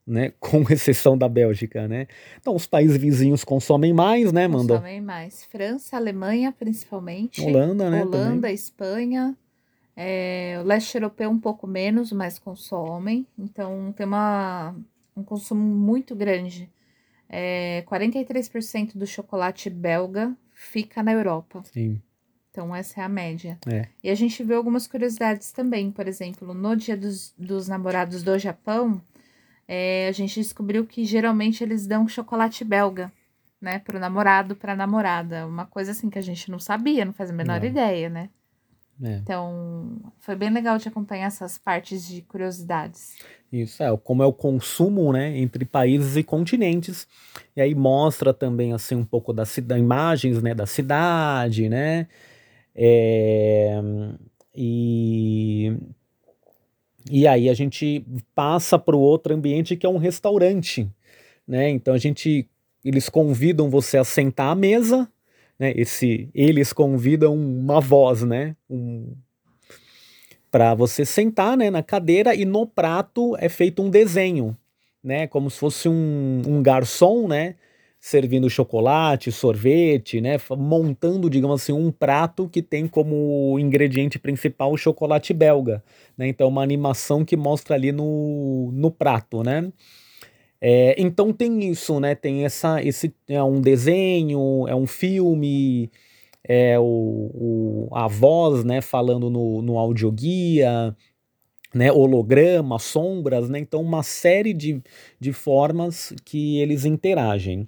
né? 0.07 0.31
Com 0.39 0.61
exceção 0.69 1.17
da 1.17 1.27
Bélgica, 1.27 1.87
né? 1.87 2.07
Então, 2.39 2.55
os 2.55 2.65
países 2.65 2.95
vizinhos 2.95 3.43
consomem 3.43 3.91
mais, 3.91 4.31
né, 4.31 4.47
Manda? 4.47 4.75
Consomem 4.75 5.01
mais. 5.01 5.43
França, 5.43 5.97
Alemanha, 5.97 6.51
principalmente. 6.57 7.41
Holanda, 7.41 7.89
né? 7.89 8.01
Holanda, 8.01 8.35
também. 8.35 8.53
Espanha. 8.53 9.37
É, 9.95 10.59
o 10.61 10.65
leste 10.65 10.95
europeu 10.95 11.29
um 11.29 11.39
pouco 11.39 11.67
menos, 11.67 12.11
mas 12.11 12.39
consomem. 12.39 13.27
Então, 13.37 13.91
tem 13.91 14.05
uma, 14.05 14.73
um 15.15 15.23
consumo 15.23 15.61
muito 15.61 16.15
grande. 16.15 16.69
É, 17.27 17.83
43% 17.87 18.97
do 18.97 19.05
chocolate 19.05 19.69
belga 19.69 20.33
fica 20.53 21.03
na 21.03 21.11
Europa. 21.11 21.61
Sim. 21.73 22.01
Então, 22.57 22.75
essa 22.75 23.01
é 23.01 23.03
a 23.03 23.09
média. 23.09 23.55
É. 23.67 23.85
E 24.03 24.09
a 24.09 24.15
gente 24.15 24.43
vê 24.43 24.55
algumas 24.55 24.87
curiosidades 24.87 25.51
também. 25.51 25.91
Por 25.91 26.07
exemplo, 26.07 26.55
no 26.55 26.75
Dia 26.75 26.97
dos, 26.97 27.31
dos 27.37 27.67
Namorados 27.67 28.23
do 28.23 28.35
Japão, 28.39 28.99
é, 29.67 30.07
a 30.07 30.11
gente 30.11 30.41
descobriu 30.41 30.83
que 30.83 31.05
geralmente 31.05 31.63
eles 31.63 31.85
dão 31.85 32.07
chocolate 32.07 32.63
belga, 32.63 33.11
né, 33.61 33.77
pro 33.77 33.99
namorado, 33.99 34.55
pra 34.55 34.75
namorada. 34.75 35.45
Uma 35.45 35.67
coisa 35.67 35.91
assim 35.91 36.09
que 36.09 36.17
a 36.17 36.21
gente 36.21 36.49
não 36.49 36.57
sabia, 36.57 37.05
não 37.05 37.13
faz 37.13 37.29
a 37.29 37.33
menor 37.33 37.59
não. 37.59 37.67
ideia, 37.67 38.09
né? 38.09 38.27
É. 39.03 39.17
Então, 39.17 39.99
foi 40.17 40.35
bem 40.35 40.49
legal 40.49 40.79
de 40.79 40.87
acompanhar 40.87 41.27
essas 41.27 41.59
partes 41.59 42.07
de 42.07 42.23
curiosidades. 42.23 43.17
Isso, 43.53 43.83
é, 43.83 43.95
como 43.97 44.23
é 44.23 44.25
o 44.25 44.33
consumo, 44.33 45.13
né, 45.13 45.37
entre 45.37 45.63
países 45.63 46.17
e 46.17 46.23
continentes. 46.23 47.07
E 47.55 47.61
aí 47.61 47.75
mostra 47.75 48.33
também, 48.33 48.73
assim, 48.73 48.95
um 48.95 49.05
pouco 49.05 49.31
das 49.31 49.55
imagens, 49.57 50.41
né, 50.41 50.55
da 50.55 50.65
cidade, 50.65 51.69
né, 51.69 52.07
é, 52.77 53.81
e 54.55 55.73
e 57.09 57.25
aí 57.25 57.49
a 57.49 57.53
gente 57.53 58.05
passa 58.35 58.77
para 58.77 58.95
o 58.95 58.99
outro 58.99 59.33
ambiente 59.33 59.75
que 59.75 59.85
é 59.85 59.89
um 59.89 59.97
restaurante, 59.97 60.87
né? 61.47 61.69
Então 61.69 61.93
a 61.93 61.97
gente 61.97 62.47
eles 62.85 63.09
convidam 63.09 63.69
você 63.69 63.97
a 63.97 64.03
sentar 64.03 64.51
à 64.51 64.55
mesa, 64.55 65.09
né? 65.57 65.73
Esse 65.75 66.29
eles 66.35 66.71
convidam 66.71 67.33
uma 67.35 67.81
voz, 67.81 68.21
né? 68.21 68.55
Um, 68.69 69.15
para 70.51 70.75
você 70.75 71.03
sentar, 71.03 71.57
né, 71.57 71.69
na 71.69 71.83
cadeira 71.83 72.33
e 72.33 72.45
no 72.45 72.65
prato 72.65 73.35
é 73.37 73.49
feito 73.49 73.81
um 73.81 73.89
desenho, 73.89 74.55
né? 75.03 75.27
Como 75.27 75.49
se 75.49 75.57
fosse 75.57 75.89
um, 75.89 76.41
um 76.45 76.61
garçom, 76.61 77.27
né? 77.27 77.55
Servindo 78.07 78.49
chocolate, 78.49 79.31
sorvete, 79.33 80.21
né, 80.21 80.37
montando, 80.57 81.29
digamos 81.29 81.61
assim, 81.61 81.73
um 81.73 81.91
prato 81.91 82.47
que 82.47 82.61
tem 82.61 82.87
como 82.87 83.59
ingrediente 83.59 84.17
principal 84.17 84.71
o 84.71 84.77
chocolate 84.77 85.33
belga, 85.33 85.83
né? 86.17 86.27
Então 86.27 86.47
uma 86.47 86.63
animação 86.63 87.25
que 87.25 87.35
mostra 87.35 87.75
ali 87.75 87.91
no, 87.91 88.71
no 88.73 88.89
prato, 88.89 89.43
né? 89.43 89.71
É, 90.61 90.95
então 90.97 91.33
tem 91.33 91.69
isso, 91.69 91.99
né? 91.99 92.15
Tem 92.15 92.45
essa, 92.45 92.81
esse 92.81 93.13
é 93.27 93.43
um 93.43 93.59
desenho, 93.59 94.65
é 94.67 94.75
um 94.75 94.87
filme, 94.87 95.91
é 96.43 96.79
o, 96.79 96.83
o 96.83 97.89
a 97.91 98.07
voz, 98.07 98.63
né? 98.63 98.81
Falando 98.81 99.29
no, 99.29 99.61
no 99.61 99.77
audioguia, 99.77 100.95
né, 101.73 101.91
holograma, 101.91 102.79
sombras, 102.79 103.49
né? 103.49 103.59
Então, 103.59 103.81
uma 103.81 104.03
série 104.03 104.53
de, 104.53 104.81
de 105.19 105.33
formas 105.33 106.13
que 106.25 106.59
eles 106.59 106.85
interagem. 106.85 107.67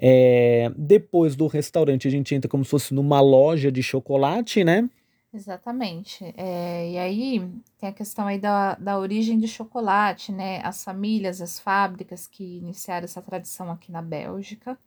É, 0.00 0.70
depois 0.76 1.34
do 1.34 1.46
restaurante, 1.46 2.06
a 2.06 2.10
gente 2.10 2.34
entra 2.34 2.48
como 2.48 2.64
se 2.64 2.70
fosse 2.70 2.94
numa 2.94 3.20
loja 3.20 3.72
de 3.72 3.82
chocolate, 3.82 4.62
né? 4.62 4.88
Exatamente. 5.32 6.24
É, 6.36 6.90
e 6.92 6.98
aí 6.98 7.52
tem 7.78 7.88
a 7.88 7.92
questão 7.92 8.26
aí 8.26 8.38
da, 8.38 8.74
da 8.76 8.98
origem 8.98 9.38
do 9.38 9.46
chocolate, 9.46 10.32
né? 10.32 10.60
As 10.62 10.82
famílias, 10.84 11.40
as 11.40 11.58
fábricas 11.58 12.26
que 12.26 12.58
iniciaram 12.58 13.04
essa 13.04 13.20
tradição 13.22 13.70
aqui 13.70 13.90
na 13.92 14.02
Bélgica. 14.02 14.78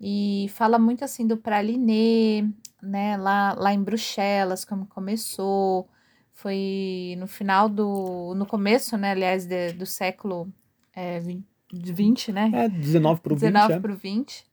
E 0.00 0.48
fala 0.50 0.78
muito 0.78 1.04
assim 1.04 1.26
do 1.26 1.36
praliné, 1.36 2.48
né? 2.82 3.16
Lá, 3.16 3.54
lá 3.54 3.72
em 3.72 3.82
Bruxelas, 3.82 4.64
como 4.64 4.86
começou. 4.86 5.88
Foi 6.32 7.16
no 7.18 7.26
final 7.26 7.68
do. 7.68 8.34
No 8.34 8.46
começo, 8.46 8.96
né? 8.96 9.12
Aliás, 9.12 9.46
de, 9.46 9.72
do 9.72 9.86
século 9.86 10.52
é, 10.94 11.20
20 11.20 11.53
20, 11.82 12.32
né? 12.32 12.50
É, 12.54 12.68
19 12.68 13.20
para 13.20 13.32
o 13.32 13.36
20. 13.36 13.52
19 13.52 13.80
para 13.80 13.92
o 13.92 13.96
20. 13.96 14.46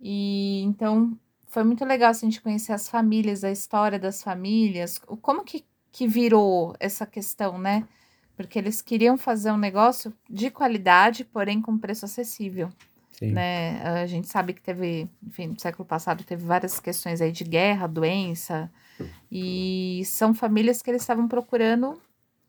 E 0.00 0.62
então 0.62 1.16
foi 1.46 1.64
muito 1.64 1.84
legal 1.84 2.10
assim, 2.10 2.26
a 2.26 2.30
gente 2.30 2.40
conhecer 2.40 2.72
as 2.72 2.88
famílias, 2.88 3.44
a 3.44 3.50
história 3.50 3.98
das 3.98 4.22
famílias, 4.22 4.98
como 5.20 5.44
que, 5.44 5.64
que 5.90 6.08
virou 6.08 6.74
essa 6.80 7.04
questão, 7.04 7.58
né? 7.58 7.86
Porque 8.34 8.58
eles 8.58 8.80
queriam 8.80 9.18
fazer 9.18 9.52
um 9.52 9.58
negócio 9.58 10.12
de 10.28 10.50
qualidade, 10.50 11.24
porém 11.24 11.60
com 11.60 11.76
preço 11.76 12.06
acessível. 12.06 12.70
Sim. 13.10 13.32
Né? 13.32 13.82
A 13.82 14.06
gente 14.06 14.28
sabe 14.28 14.54
que 14.54 14.62
teve, 14.62 15.06
enfim, 15.24 15.48
no 15.48 15.60
século 15.60 15.84
passado 15.84 16.24
teve 16.24 16.44
várias 16.44 16.80
questões 16.80 17.20
aí 17.20 17.30
de 17.30 17.44
guerra, 17.44 17.86
doença, 17.86 18.72
e 19.30 20.02
são 20.06 20.32
famílias 20.34 20.80
que 20.80 20.90
eles 20.90 21.02
estavam 21.02 21.28
procurando 21.28 22.00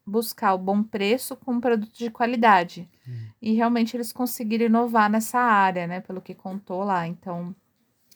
buscar 0.06 0.54
o 0.54 0.58
bom 0.58 0.84
preço 0.84 1.36
com 1.36 1.54
um 1.54 1.62
produto 1.62 1.98
de 1.98 2.10
qualidade. 2.10 2.90
Hum. 3.08 3.28
E 3.42 3.54
realmente 3.54 3.96
eles 3.96 4.12
conseguiram 4.12 4.66
inovar 4.66 5.10
nessa 5.10 5.40
área, 5.40 5.88
né? 5.88 6.02
Pelo 6.02 6.22
que 6.22 6.34
contou 6.34 6.84
lá. 6.84 7.08
Então, 7.08 7.56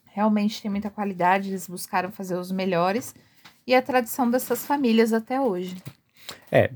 realmente 0.05 0.61
tem 0.61 0.69
muita 0.69 0.89
qualidade, 0.89 1.49
eles 1.49 1.67
buscaram 1.67 2.11
fazer 2.11 2.35
os 2.35 2.51
melhores. 2.51 3.15
E 3.65 3.75
a 3.75 3.81
tradição 3.81 4.29
dessas 4.29 4.65
famílias 4.65 5.13
até 5.13 5.39
hoje. 5.39 5.75
É, 6.51 6.71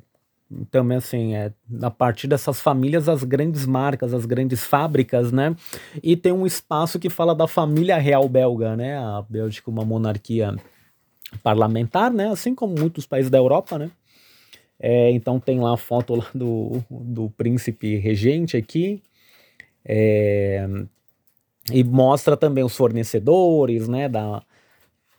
também 0.70 0.98
assim, 0.98 1.36
é, 1.36 1.52
a 1.82 1.90
partir 1.90 2.28
dessas 2.28 2.60
famílias, 2.60 3.08
as 3.08 3.24
grandes 3.24 3.66
marcas, 3.66 4.14
as 4.14 4.26
grandes 4.26 4.64
fábricas, 4.64 5.32
né? 5.32 5.56
E 6.04 6.16
tem 6.16 6.32
um 6.32 6.46
espaço 6.46 7.00
que 7.00 7.10
fala 7.10 7.34
da 7.34 7.48
família 7.48 7.98
real 7.98 8.28
belga, 8.28 8.76
né? 8.76 8.98
A 8.98 9.24
Bélgica, 9.28 9.70
uma 9.70 9.86
monarquia 9.86 10.56
parlamentar, 11.42 12.12
né? 12.12 12.30
Assim 12.30 12.54
como 12.54 12.76
muitos 12.78 13.06
países 13.06 13.32
da 13.32 13.38
Europa, 13.38 13.78
né? 13.78 13.92
É, 14.84 15.12
então 15.12 15.40
tem 15.40 15.60
lá 15.60 15.76
a 15.76 15.78
foto 15.78 16.16
lá 16.16 16.26
do, 16.34 16.84
do 16.90 17.30
príncipe 17.38 17.98
regente 17.98 18.58
aqui. 18.58 19.00
É, 19.86 20.68
e 21.72 21.84
mostra 21.84 22.36
também 22.36 22.64
os 22.64 22.76
fornecedores, 22.76 23.88
né, 23.88 24.10
da, 24.10 24.42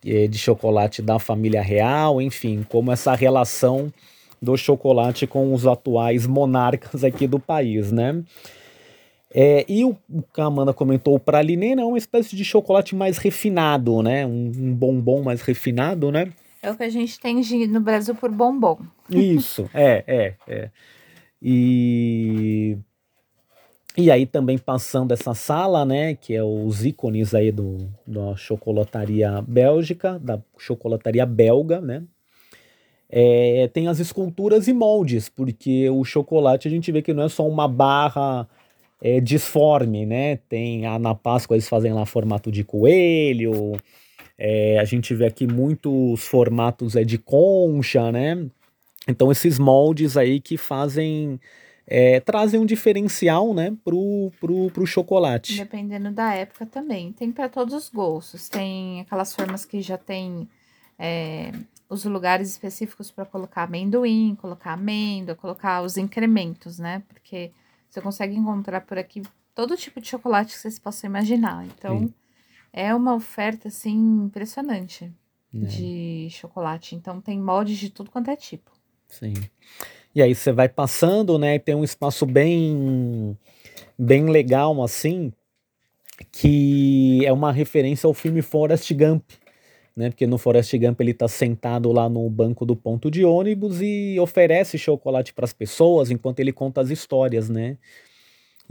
é, 0.05 0.27
de 0.27 0.37
chocolate 0.37 1.01
da 1.01 1.19
família 1.21 1.63
real, 1.63 2.21
enfim, 2.21 2.65
como 2.69 2.91
essa 2.91 3.15
relação 3.15 3.93
do 4.41 4.57
chocolate 4.57 5.27
com 5.27 5.55
os 5.55 5.67
atuais 5.67 6.27
monarcas 6.27 7.05
aqui 7.05 7.29
do 7.29 7.39
país, 7.39 7.93
né. 7.93 8.23
É, 9.35 9.65
e 9.67 9.85
o, 9.85 9.97
o 10.11 10.23
que 10.23 10.41
a 10.41 10.45
Amanda 10.45 10.75
comentou, 10.75 11.15
o 11.15 11.21
praliné 11.21 11.73
é 11.73 11.85
uma 11.85 11.97
espécie 11.97 12.37
de 12.37 12.45
chocolate 12.45 12.95
mais 12.95 13.17
refinado, 13.17 14.03
né, 14.03 14.27
um, 14.27 14.51
um 14.55 14.75
bombom 14.75 15.23
mais 15.23 15.41
refinado, 15.41 16.11
né, 16.11 16.33
é 16.63 16.71
o 16.71 16.77
que 16.77 16.85
a 16.85 16.89
gente 16.89 17.19
tem 17.19 17.37
no 17.67 17.81
Brasil 17.81 18.15
por 18.15 18.31
bombom. 18.31 18.79
Isso, 19.11 19.69
é, 19.75 20.05
é, 20.07 20.35
é. 20.47 20.71
E, 21.43 22.79
E 23.97 24.11
aí 24.11 24.25
também 24.25 24.57
passando 24.57 25.13
essa 25.13 25.35
sala, 25.35 25.85
né, 25.85 26.15
que 26.15 26.35
é 26.35 26.43
os 26.43 26.83
ícones 26.85 27.35
aí 27.35 27.53
do, 27.53 27.77
da 28.07 28.35
chocolataria 28.37 29.43
bélgica, 29.47 30.19
da 30.19 30.41
chocolataria 30.57 31.27
belga, 31.27 31.79
né, 31.81 32.03
é, 33.11 33.69
tem 33.75 33.89
as 33.89 33.99
esculturas 33.99 34.67
e 34.69 34.73
moldes, 34.73 35.29
porque 35.29 35.91
o 35.91 36.03
chocolate 36.05 36.67
a 36.67 36.71
gente 36.71 36.91
vê 36.91 37.03
que 37.03 37.13
não 37.13 37.25
é 37.25 37.29
só 37.29 37.47
uma 37.47 37.69
barra 37.69 38.49
é, 39.03 39.21
disforme, 39.21 40.07
né, 40.07 40.37
tem 40.49 40.87
a, 40.87 40.99
na 40.99 41.15
Páscoa 41.15 41.55
eles 41.55 41.69
fazem 41.69 41.93
lá 41.93 42.07
formato 42.07 42.51
de 42.51 42.65
coelho, 42.65 43.73
é, 44.45 44.79
a 44.81 44.85
gente 44.85 45.15
vê 45.15 45.27
aqui 45.27 45.47
muitos 45.47 46.27
formatos 46.27 46.97
é, 46.97 47.05
de 47.05 47.17
concha, 47.17 48.11
né, 48.11 48.45
então 49.07 49.31
esses 49.31 49.59
moldes 49.59 50.17
aí 50.17 50.41
que 50.41 50.57
fazem 50.57 51.41
é, 51.87 52.21
trazem 52.21 52.59
um 52.59 52.67
diferencial, 52.67 53.53
né, 53.53 53.77
pro, 53.85 54.33
pro, 54.41 54.71
pro 54.71 54.87
chocolate. 54.87 55.57
Dependendo 55.57 56.11
da 56.11 56.33
época 56.35 56.65
também. 56.65 57.13
Tem 57.13 57.31
para 57.31 57.49
todos 57.49 57.75
os 57.75 57.89
gostos. 57.89 58.49
Tem 58.49 59.01
aquelas 59.01 59.35
formas 59.35 59.65
que 59.65 59.81
já 59.83 59.99
tem 59.99 60.49
é, 60.99 61.53
os 61.89 62.05
lugares 62.05 62.49
específicos 62.49 63.11
para 63.11 63.25
colocar 63.25 63.65
amendoim, 63.65 64.37
colocar 64.41 64.73
amêndoa, 64.73 65.35
colocar 65.35 65.83
os 65.83 65.97
incrementos, 65.97 66.79
né? 66.79 67.03
Porque 67.09 67.51
você 67.91 68.01
consegue 68.01 68.35
encontrar 68.37 68.81
por 68.83 68.97
aqui 68.97 69.21
todo 69.55 69.77
tipo 69.77 70.01
de 70.01 70.09
chocolate 70.09 70.55
que 70.55 70.61
vocês 70.61 70.79
possam 70.79 71.11
imaginar. 71.11 71.67
Então, 71.67 71.99
Sim. 71.99 72.15
É 72.73 72.95
uma 72.95 73.15
oferta, 73.15 73.69
assim, 73.69 74.25
impressionante 74.25 75.13
é. 75.55 75.59
de 75.59 76.29
chocolate. 76.31 76.95
Então, 76.95 77.21
tem 77.21 77.39
moldes 77.39 77.79
de 77.79 77.91
tudo 77.91 78.11
quanto 78.11 78.31
é 78.31 78.37
tipo. 78.37 78.71
Sim. 79.09 79.35
E 80.15 80.23
aí 80.23 80.35
você 80.35 80.53
vai 80.53 80.69
passando, 80.69 81.39
né? 81.39 81.57
E 81.57 81.59
tem 81.59 81.75
um 81.75 81.85
espaço 81.85 82.25
bem, 82.25 83.37
bem 83.99 84.27
legal, 84.27 84.83
assim, 84.83 85.33
que 86.31 87.25
é 87.25 87.33
uma 87.33 87.53
referência 87.53 88.07
ao 88.07 88.15
filme 88.15 88.43
Forrest 88.43 88.93
Gump. 88.95 89.23
Né, 89.95 90.09
porque 90.09 90.27
no 90.27 90.39
Forrest 90.39 90.73
Gump 90.79 90.99
ele 91.03 91.11
está 91.11 91.29
sentado 91.29 91.93
lá 91.93 92.09
no 92.09 92.29
banco 92.31 92.65
do 92.65 92.75
ponto 92.75 93.11
de 93.11 93.27
ônibus 93.27 93.83
e 93.83 94.19
oferece 94.19 94.79
chocolate 94.79 95.35
para 95.35 95.45
as 95.45 95.53
pessoas 95.53 96.11
enquanto 96.11 96.41
ele 96.41 96.51
conta 96.51 96.81
as 96.81 96.89
histórias, 96.89 97.51
né? 97.51 97.77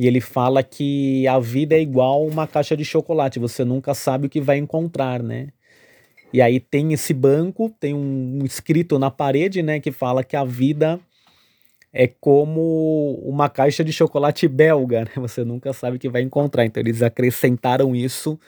E 0.02 0.08
ele 0.08 0.20
fala 0.20 0.64
que 0.64 1.28
a 1.28 1.38
vida 1.38 1.76
é 1.76 1.80
igual 1.80 2.26
uma 2.26 2.48
caixa 2.48 2.76
de 2.76 2.84
chocolate, 2.84 3.38
você 3.38 3.64
nunca 3.64 3.94
sabe 3.94 4.26
o 4.26 4.30
que 4.32 4.42
vai 4.42 4.58
encontrar, 4.58 5.22
né? 5.22 5.50
E 6.34 6.42
aí 6.42 6.60
tem 6.60 6.92
esse 6.92 7.14
banco, 7.14 7.70
tem 7.80 7.94
um, 7.94 8.40
escrito 8.44 8.98
na 8.98 9.12
parede, 9.12 9.62
né, 9.62 9.80
que 9.80 9.92
fala 9.92 10.24
que 10.24 10.36
a 10.36 10.44
vida 10.44 11.00
é 11.94 12.08
como 12.08 13.22
uma 13.24 13.48
caixa 13.48 13.84
de 13.84 13.94
chocolate 13.94 14.48
belga, 14.48 15.02
né? 15.02 15.12
Você 15.22 15.44
nunca 15.44 15.72
sabe 15.72 15.98
o 15.98 16.00
que 16.00 16.10
vai 16.10 16.24
encontrar. 16.24 16.66
Então 16.66 16.82
eles 16.82 17.04
acrescentaram 17.04 17.96
isso, 17.96 18.40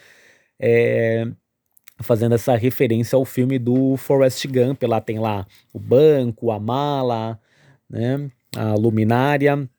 é, 0.60 1.28
fazendo 2.02 2.34
essa 2.34 2.56
referência 2.56 3.16
ao 3.16 3.26
filme 3.26 3.60
do 3.60 3.96
Forrest 3.98 4.48
Gump. 4.48 4.82
Lá 4.88 5.00
tem 5.00 5.20
lá 5.20 5.46
o 5.72 5.78
banco, 5.78 6.50
a 6.50 6.60
mala, 6.60 7.40
né? 7.88 8.28
A 8.56 8.74
luminária. 8.74 9.70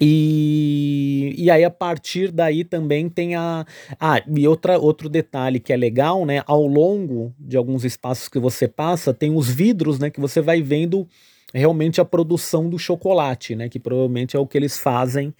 E, 0.00 1.34
e 1.36 1.50
aí, 1.50 1.64
a 1.64 1.70
partir 1.70 2.32
daí 2.32 2.64
também 2.64 3.08
tem 3.08 3.34
a. 3.34 3.64
Ah, 4.00 4.22
e 4.26 4.48
outra, 4.48 4.78
outro 4.78 5.08
detalhe 5.08 5.60
que 5.60 5.72
é 5.72 5.76
legal, 5.76 6.24
né? 6.24 6.42
Ao 6.46 6.66
longo 6.66 7.34
de 7.38 7.56
alguns 7.56 7.84
espaços 7.84 8.28
que 8.28 8.38
você 8.38 8.66
passa, 8.66 9.12
tem 9.14 9.34
os 9.34 9.48
vidros, 9.48 9.98
né? 9.98 10.10
Que 10.10 10.20
você 10.20 10.40
vai 10.40 10.62
vendo 10.62 11.06
realmente 11.52 12.00
a 12.00 12.04
produção 12.04 12.68
do 12.68 12.78
chocolate, 12.78 13.54
né? 13.54 13.68
Que 13.68 13.78
provavelmente 13.78 14.36
é 14.36 14.40
o 14.40 14.46
que 14.46 14.56
eles 14.56 14.78
fazem 14.78 15.34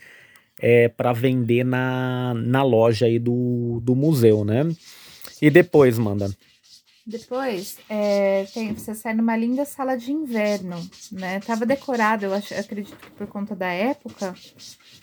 é, 0.61 0.89
para 0.89 1.13
vender 1.13 1.65
na, 1.65 2.35
na 2.35 2.63
loja 2.63 3.07
aí 3.07 3.19
do, 3.19 3.81
do 3.83 3.97
museu, 3.97 4.45
né? 4.45 4.69
E 5.41 5.51
depois, 5.51 5.99
manda. 5.99 6.31
Depois, 7.05 7.79
é, 7.89 8.45
tem, 8.55 8.75
você 8.75 8.95
sai 8.95 9.13
numa 9.13 9.37
linda 9.37 9.65
sala 9.65 9.97
de 9.97 10.13
inverno, 10.13 10.77
né? 11.11 11.41
Tava 11.41 11.67
decorada, 11.67 12.27
eu 12.27 12.33
acho, 12.33 12.55
acredito 12.55 12.97
que 12.97 13.11
por 13.11 13.27
conta 13.27 13.57
da 13.57 13.67
época, 13.67 14.33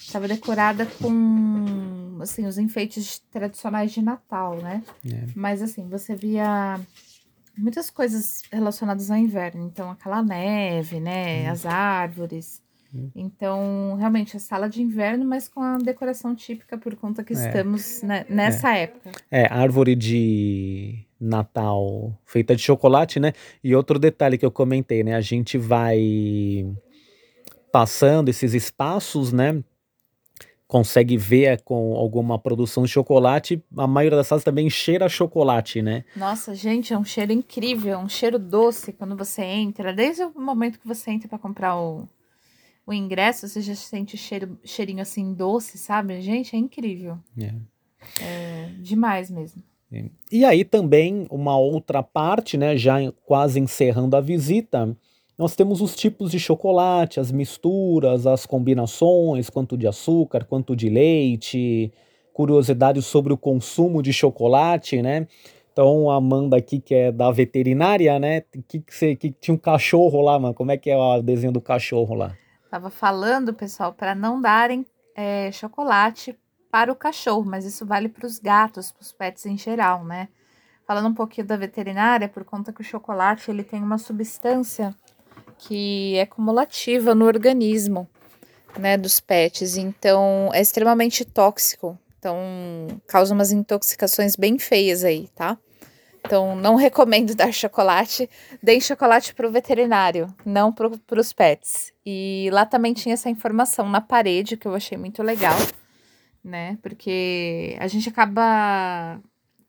tava 0.10 0.26
decorada 0.28 0.86
com, 0.86 2.18
assim, 2.22 2.46
os 2.46 2.58
enfeites 2.58 3.22
tradicionais 3.30 3.92
de 3.92 4.02
Natal, 4.02 4.56
né? 4.62 4.82
É. 5.06 5.26
Mas, 5.36 5.62
assim, 5.62 5.90
você 5.90 6.16
via 6.16 6.80
muitas 7.58 7.90
coisas 7.90 8.44
relacionadas 8.50 9.12
ao 9.12 9.18
inverno. 9.18 9.66
Então, 9.66 9.92
aquela 9.92 10.24
neve, 10.24 11.02
né? 11.02 11.50
Hum. 11.50 11.52
As 11.52 11.66
árvores. 11.66 12.62
Então, 13.15 13.95
realmente, 13.99 14.36
a 14.36 14.39
sala 14.39 14.67
de 14.67 14.82
inverno, 14.82 15.25
mas 15.25 15.47
com 15.47 15.62
a 15.62 15.78
decoração 15.78 16.36
típica 16.36 16.78
por 16.78 16.95
conta 16.95 17.23
que 17.23 17.34
é. 17.34 17.36
estamos 17.36 18.02
nessa 18.28 18.75
é. 18.75 18.84
época. 18.84 19.12
É, 19.30 19.45
árvore 19.52 19.95
de 19.95 21.06
Natal 21.19 22.17
feita 22.25 22.56
de 22.56 22.62
chocolate, 22.62 23.19
né? 23.19 23.34
E 23.63 23.75
outro 23.75 23.99
detalhe 23.99 24.38
que 24.38 24.45
eu 24.45 24.52
comentei, 24.52 25.04
né? 25.04 25.15
A 25.15 25.21
gente 25.21 25.58
vai 25.58 26.65
passando 27.71 28.30
esses 28.30 28.54
espaços, 28.54 29.32
né? 29.32 29.63
consegue 30.69 31.17
ver 31.17 31.63
com 31.63 31.95
alguma 31.95 32.38
produção 32.38 32.84
de 32.84 32.91
chocolate, 32.91 33.62
a 33.75 33.88
maioria 33.88 34.17
das 34.17 34.28
salas 34.28 34.43
também 34.43 34.69
cheira 34.69 35.08
a 35.08 35.10
chocolate, 35.10 35.82
né? 35.82 36.06
Nossa, 36.15 36.54
gente, 36.54 36.93
é 36.93 36.97
um 36.97 37.04
cheiro 37.04 37.32
incrível, 37.32 37.93
é 37.93 37.97
um 37.97 38.08
cheiro 38.08 38.38
doce 38.38 38.93
quando 38.93 39.17
você 39.17 39.41
entra. 39.41 39.91
Desde 39.91 40.23
o 40.25 40.39
momento 40.39 40.80
que 40.80 40.88
você 40.88 41.10
entra 41.10 41.28
para 41.28 41.39
comprar 41.39 41.75
o, 41.75 42.08
o 42.89 42.93
ingresso, 42.93 43.47
você 43.47 43.62
já 43.62 43.75
sente 43.75 44.15
o 44.15 44.17
cheiro, 44.17 44.58
cheirinho 44.63 45.02
assim 45.02 45.32
doce, 45.34 45.78
sabe? 45.78 46.19
Gente, 46.21 46.56
é 46.56 46.60
incrível. 46.60 47.19
É, 47.38 47.54
é 48.23 48.69
demais 48.80 49.30
mesmo. 49.30 49.62
É. 49.91 50.06
E 50.32 50.43
aí 50.43 50.63
também 50.63 51.28
uma 51.30 51.56
outra 51.58 52.02
parte, 52.02 52.58
né, 52.58 52.75
já 52.75 52.97
quase 53.25 53.60
encerrando 53.60 54.15
a 54.15 54.21
visita, 54.21 54.95
nós 55.38 55.56
temos 55.56 55.82
os 55.82 55.95
tipos 55.95 56.32
de 56.32 56.39
chocolate, 56.39 57.19
as 57.19 57.32
misturas, 57.32 58.25
as 58.25 58.45
combinações, 58.45 59.49
quanto 59.49 59.78
de 59.78 59.88
açúcar, 59.88 60.43
quanto 60.45 60.75
de 60.75 60.89
leite, 60.89 61.91
curiosidades 62.34 63.06
sobre 63.06 63.32
o 63.32 63.38
consumo 63.38 64.02
de 64.02 64.12
chocolate, 64.12 65.02
né? 65.02 65.28
Então, 65.71 66.10
a 66.10 66.15
Amanda 66.15 66.58
aqui, 66.58 66.80
que 66.80 66.93
é 66.93 67.12
da 67.12 67.32
veterinária, 67.32 68.19
né? 68.19 68.41
Que, 68.67 68.80
que, 68.82 68.93
você, 68.93 69.15
que 69.15 69.32
tinha 69.32 69.56
um 69.56 69.58
cachorro 69.58 70.21
lá, 70.21 70.38
mano. 70.38 70.54
Como 70.54 70.71
é 70.71 70.78
que 70.78 70.89
é 70.89 70.97
o 70.97 71.21
desenho 71.21 71.54
do 71.54 71.62
cachorro 71.62 72.15
lá? 72.15 72.36
Tava 72.70 72.90
falando, 72.90 73.54
pessoal, 73.54 73.94
para 73.94 74.14
não 74.14 74.40
darem 74.40 74.86
é, 75.16 75.52
chocolate 75.52 76.38
para 76.72 76.92
o 76.92 76.96
cachorro, 76.96 77.44
mas 77.44 77.66
isso 77.66 77.86
vale 77.86 78.08
para 78.08 78.28
os 78.28 78.38
gatos, 78.38 78.92
para 78.92 79.02
os 79.02 79.12
pets 79.12 79.46
em 79.46 79.58
geral, 79.58 80.06
né? 80.06 80.30
Falando 80.86 81.10
um 81.10 81.14
pouquinho 81.14 81.48
da 81.48 81.58
veterinária, 81.58 82.30
por 82.30 82.44
conta 82.44 82.72
que 82.72 82.82
o 82.82 82.84
chocolate 82.84 83.50
ele 83.50 83.64
tem 83.64 83.82
uma 83.82 83.98
substância 83.98 84.96
que 85.58 86.16
é 86.16 86.26
cumulativa 86.26 87.14
no 87.14 87.26
organismo, 87.26 88.08
né, 88.78 88.98
dos 88.98 89.20
pets. 89.20 89.76
Então, 89.76 90.50
é 90.54 90.62
extremamente 90.62 91.26
tóxico. 91.26 91.98
Então, 92.18 92.38
causa 93.08 93.34
umas 93.34 93.52
intoxicações 93.52 94.36
bem 94.36 94.60
feias 94.60 95.04
aí, 95.04 95.28
tá? 95.36 95.58
Então, 96.26 96.56
não 96.56 96.76
recomendo 96.78 97.36
dar 97.36 97.52
chocolate. 97.54 98.30
Deem 98.62 98.80
chocolate 98.80 99.34
para 99.34 99.48
o 99.48 99.52
veterinário, 99.52 100.34
não 100.46 100.72
para 100.72 101.20
os 101.20 101.34
pets. 101.34 101.94
E 102.12 102.50
lá 102.52 102.65
também 102.65 102.91
tinha 102.91 103.13
essa 103.13 103.30
informação 103.30 103.88
na 103.88 104.02
parede, 104.02 104.58
que 104.58 104.67
eu 104.67 104.74
achei 104.74 104.98
muito 104.98 105.22
legal, 105.22 105.56
né? 106.43 106.76
Porque 106.82 107.78
a 107.80 107.86
gente 107.86 108.10
acaba 108.10 109.22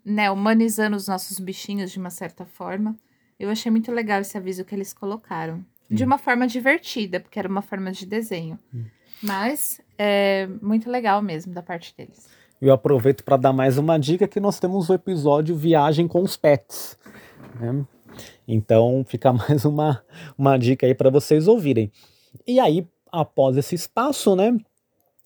né, 0.03 0.31
humanizando 0.31 0.97
os 0.97 1.07
nossos 1.07 1.39
bichinhos 1.39 1.93
de 1.93 1.99
uma 1.99 2.09
certa 2.09 2.47
forma. 2.47 2.97
Eu 3.39 3.51
achei 3.51 3.71
muito 3.71 3.93
legal 3.93 4.23
esse 4.23 4.39
aviso 4.39 4.65
que 4.65 4.75
eles 4.75 4.95
colocaram 4.95 5.63
de 5.91 6.03
uma 6.03 6.17
forma 6.17 6.47
divertida, 6.47 7.21
porque 7.21 7.39
era 7.39 7.47
uma 7.47 7.61
forma 7.61 7.93
de 7.93 8.07
desenho. 8.07 8.59
Hum. 8.75 8.85
Mas 9.23 9.79
é 9.99 10.49
muito 10.63 10.89
legal 10.89 11.21
mesmo 11.21 11.53
da 11.53 11.63
parte 11.63 11.95
deles. 11.95 12.27
Eu 12.59 12.73
aproveito 12.73 13.23
para 13.23 13.37
dar 13.37 13.53
mais 13.53 13.77
uma 13.77 13.99
dica 13.99 14.27
que 14.27 14.41
nós 14.41 14.59
temos 14.59 14.89
o 14.89 14.95
episódio 14.95 15.55
Viagem 15.55 16.09
com 16.09 16.23
os 16.23 16.39
Pets. 16.39 16.97
Né? 17.61 17.85
Então 18.49 19.05
fica 19.07 19.31
mais 19.35 19.67
uma, 19.67 20.03
uma 20.39 20.57
dica 20.57 20.87
aí 20.87 20.95
para 20.95 21.11
vocês 21.11 21.47
ouvirem. 21.47 21.93
E 22.47 22.59
aí, 22.59 22.87
após 23.11 23.57
esse 23.57 23.75
espaço, 23.75 24.35
né? 24.35 24.57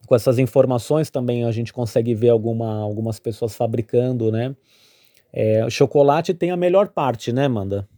Com 0.06 0.14
essas 0.14 0.38
informações 0.38 1.10
também 1.10 1.44
a 1.44 1.52
gente 1.52 1.72
consegue 1.72 2.14
ver 2.14 2.28
alguma, 2.28 2.82
algumas 2.82 3.18
pessoas 3.18 3.56
fabricando, 3.56 4.30
né? 4.30 4.54
É, 5.32 5.64
o 5.64 5.70
chocolate 5.70 6.32
tem 6.34 6.50
a 6.50 6.56
melhor 6.56 6.88
parte, 6.88 7.32
né, 7.32 7.46
Amanda? 7.46 7.88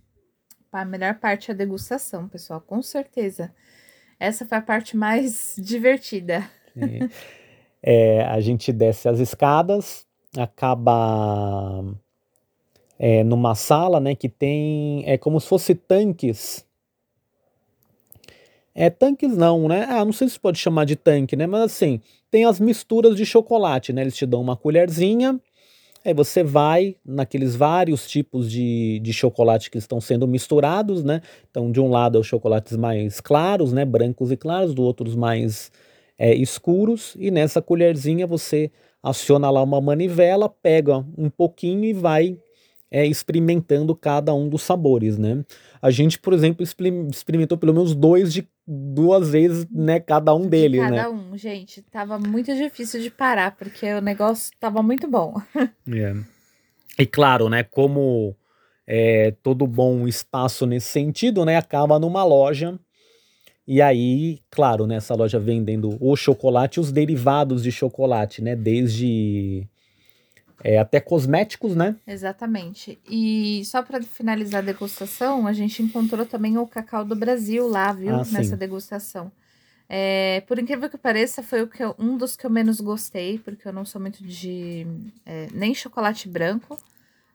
A 0.72 0.85
melhor 0.85 1.14
parte 1.14 1.50
é 1.50 1.55
a 1.55 1.57
degustação, 1.57 2.29
pessoal, 2.29 2.61
com 2.61 2.83
certeza. 2.83 3.52
Essa 4.20 4.44
foi 4.44 4.59
a 4.59 4.62
parte 4.62 4.96
mais 4.96 5.55
divertida. 5.61 6.48
É, 7.83 8.24
a 8.24 8.40
gente 8.40 8.72
desce 8.72 9.09
as 9.09 9.18
escadas, 9.18 10.07
acaba 10.37 11.83
é, 12.98 13.24
numa 13.24 13.55
sala, 13.55 14.00
né, 14.00 14.14
que 14.14 14.29
tem 14.29 15.02
é 15.07 15.16
como 15.16 15.40
se 15.40 15.48
fosse 15.48 15.74
tanques 15.74 16.65
É, 18.79 18.91
tanques 18.91 19.35
não, 19.35 19.67
né? 19.69 19.87
Ah, 19.89 20.05
não 20.05 20.12
sei 20.12 20.29
se 20.29 20.39
pode 20.39 20.59
chamar 20.59 20.85
de 20.85 20.97
tanque, 20.97 21.35
né? 21.35 21.47
Mas 21.47 21.62
assim, 21.62 21.99
tem 22.31 22.45
as 22.45 22.61
misturas 22.61 23.17
de 23.17 23.25
chocolate, 23.25 23.91
né? 23.91 24.03
Eles 24.03 24.15
te 24.15 24.27
dão 24.27 24.43
uma 24.43 24.55
colherzinha, 24.55 25.41
aí 26.05 26.12
você 26.12 26.45
vai 26.45 26.95
naqueles 27.03 27.57
vários 27.57 28.07
tipos 28.07 28.51
de, 28.51 29.01
de 29.01 29.15
chocolate 29.15 29.71
que 29.71 29.79
estão 29.79 29.99
sendo 29.99 30.29
misturados, 30.29 31.03
né? 31.03 31.23
Então, 31.51 31.73
de 31.73 31.81
um 31.81 31.89
lado 31.89 32.19
é 32.19 32.21
os 32.21 32.27
chocolates 32.27 32.77
mais 32.77 33.19
claros, 33.19 33.73
né? 33.73 33.83
Brancos 33.83 34.31
e 34.31 34.37
claros, 34.37 34.75
do 34.75 34.83
outro 34.83 35.09
os 35.09 35.17
mais 35.17 35.73
é, 36.19 36.35
escuros, 36.35 37.17
e 37.19 37.31
nessa 37.31 37.62
colherzinha 37.62 38.27
você 38.27 38.71
aciona 39.03 39.49
lá 39.49 39.62
uma 39.62 39.81
manivela, 39.81 40.51
pega 40.51 41.03
um 41.17 41.31
pouquinho 41.31 41.85
e 41.87 41.95
vai 41.95 42.37
é, 42.90 43.05
experimentando 43.07 43.94
cada 43.94 44.35
um 44.35 44.49
dos 44.49 44.62
sabores, 44.62 45.18
né? 45.18 45.44
A 45.81 45.90
gente, 45.90 46.18
por 46.18 46.33
exemplo, 46.33 46.64
experimentou 47.11 47.59
pelo 47.59 47.75
menos 47.75 47.94
dois 47.94 48.33
de 48.33 48.49
duas 48.66 49.31
vezes, 49.31 49.66
né, 49.70 50.01
cada 50.01 50.35
um 50.35 50.49
deles, 50.49 50.81
cada 50.81 50.90
né? 50.90 51.03
Cada 51.03 51.11
um, 51.11 51.38
gente, 51.38 51.83
tava 51.83 52.18
muito 52.18 52.53
difícil 52.55 53.01
de 53.01 53.11
parar 53.11 53.57
porque 53.57 53.92
o 53.92 54.01
negócio 54.01 54.53
tava 54.59 54.83
muito 54.83 55.09
bom. 55.09 55.35
É. 55.92 56.14
E 56.99 57.07
claro, 57.07 57.49
né, 57.49 57.62
como 57.62 58.35
é, 58.87 59.35
todo 59.42 59.66
bom 59.66 60.09
espaço 60.09 60.66
nesse 60.66 60.88
sentido, 60.88 61.44
né, 61.44 61.57
acaba 61.57 61.99
numa 61.99 62.25
loja 62.25 62.79
e 63.66 63.83
aí, 63.83 64.38
claro, 64.49 64.87
nessa 64.87 65.14
né, 65.14 65.18
loja 65.18 65.40
vendendo 65.40 65.96
o 66.01 66.14
chocolate 66.14 66.79
e 66.79 66.81
os 66.81 66.92
derivados 66.92 67.64
de 67.64 67.72
chocolate, 67.72 68.40
né? 68.40 68.55
Desde 68.55 69.66
é, 70.62 70.79
até 70.79 71.01
cosméticos, 71.01 71.77
né? 71.77 71.97
Exatamente. 72.07 72.99
E 73.09 73.62
só 73.64 73.83
para 73.83 74.03
finalizar 74.03 74.62
a 74.62 74.66
degustação, 74.66 75.47
a 75.47 75.53
gente 75.53 75.83
encontrou 75.83 76.25
também 76.25 76.57
o 76.59 76.66
cacau 76.66 77.05
do 77.05 77.14
Brasil 77.14 77.69
lá, 77.69 77.92
viu? 77.92 78.14
Ah, 78.14 78.25
Nessa 78.31 78.57
degustação. 78.57 79.31
É, 79.88 80.42
por 80.49 80.59
incrível 80.59 80.90
que 80.90 80.99
pareça, 80.99 81.42
foi 81.42 81.62
o 81.62 81.69
que 81.69 81.83
eu, 81.83 81.95
um 81.99 82.16
dos 82.16 82.37
que 82.37 82.45
eu 82.45 82.51
menos 82.51 82.81
gostei, 82.81 83.38
porque 83.38 83.69
eu 83.69 83.73
não 83.73 83.85
sou 83.85 84.01
muito 84.01 84.25
de 84.25 84.87
é, 85.25 85.49
nem 85.53 85.75
chocolate 85.75 86.29
branco. 86.29 86.79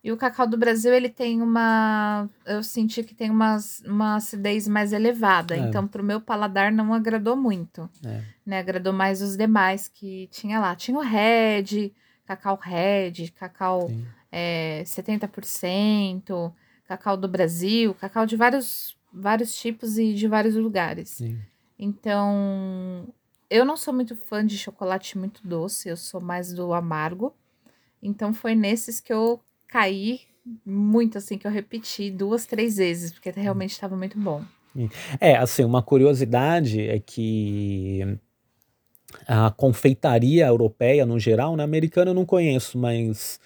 E 0.04 0.12
o 0.12 0.18
cacau 0.18 0.48
do 0.48 0.58
Brasil, 0.58 0.92
ele 0.92 1.10
tem 1.10 1.44
uma. 1.44 2.28
Eu 2.44 2.64
senti 2.64 3.04
que 3.04 3.14
tem 3.14 3.30
uma, 3.30 3.58
uma 3.86 4.16
acidez 4.16 4.68
mais 4.68 4.94
elevada. 4.94 5.56
É. 5.56 5.60
Então, 5.60 5.88
pro 5.88 6.04
meu 6.04 6.20
paladar, 6.20 6.72
não 6.72 6.92
agradou 6.92 7.36
muito. 7.36 7.88
É. 8.04 8.22
Né? 8.44 8.60
Agradou 8.60 8.92
mais 8.92 9.22
os 9.22 9.38
demais 9.38 9.88
que 9.88 10.28
tinha 10.32 10.60
lá. 10.60 10.76
Tinha 10.76 10.98
o 10.98 11.02
Red, 11.02 11.94
cacau 12.36 12.60
Red, 12.62 13.32
cacau 13.36 13.91
é, 14.32 14.84
70%, 14.86 16.54
cacau 16.86 17.17
do 17.17 17.28
Brasil, 17.28 17.94
cacau 17.96 18.26
de 18.26 18.36
vários, 18.36 18.98
vários 19.13 19.54
tipos 19.56 19.98
e 19.98 20.13
de 20.13 20.28
vários 20.28 20.56
lugares. 20.56 21.10
Sim. 21.10 21.39
Então, 21.78 23.08
eu 23.50 23.65
não 23.65 23.76
sou 23.76 23.94
muito 23.94 24.15
fã 24.15 24.46
de 24.46 24.58
chocolate 24.58 25.17
muito 25.17 25.46
doce, 25.46 25.89
eu 25.89 25.98
sou 25.98 26.22
mais 26.22 26.54
do 26.54 26.74
amargo. 26.74 27.36
Então, 28.02 28.34
foi 28.34 28.56
nesses 28.56 29.00
que 29.00 29.12
eu 29.12 29.41
caí 29.67 30.22
muito, 30.65 31.17
assim, 31.17 31.38
que 31.38 31.46
eu 31.46 31.52
repeti 31.52 32.10
duas, 32.10 32.46
três 32.46 32.78
vezes, 32.78 33.12
porque 33.12 33.30
realmente 33.32 33.72
estava 33.72 33.96
muito 33.96 34.17
bom. 34.17 34.44
É, 35.20 35.36
assim, 35.36 35.63
uma 35.63 35.84
curiosidade 35.84 36.80
é 36.82 37.00
que 37.00 38.17
a 39.28 39.52
confeitaria 39.52 40.47
europeia, 40.47 41.06
no 41.06 41.19
geral, 41.19 41.56
né, 41.56 41.63
americana 41.63 42.12
eu 42.12 42.15
não 42.15 42.26
conheço, 42.26 42.78
mas 42.78 43.39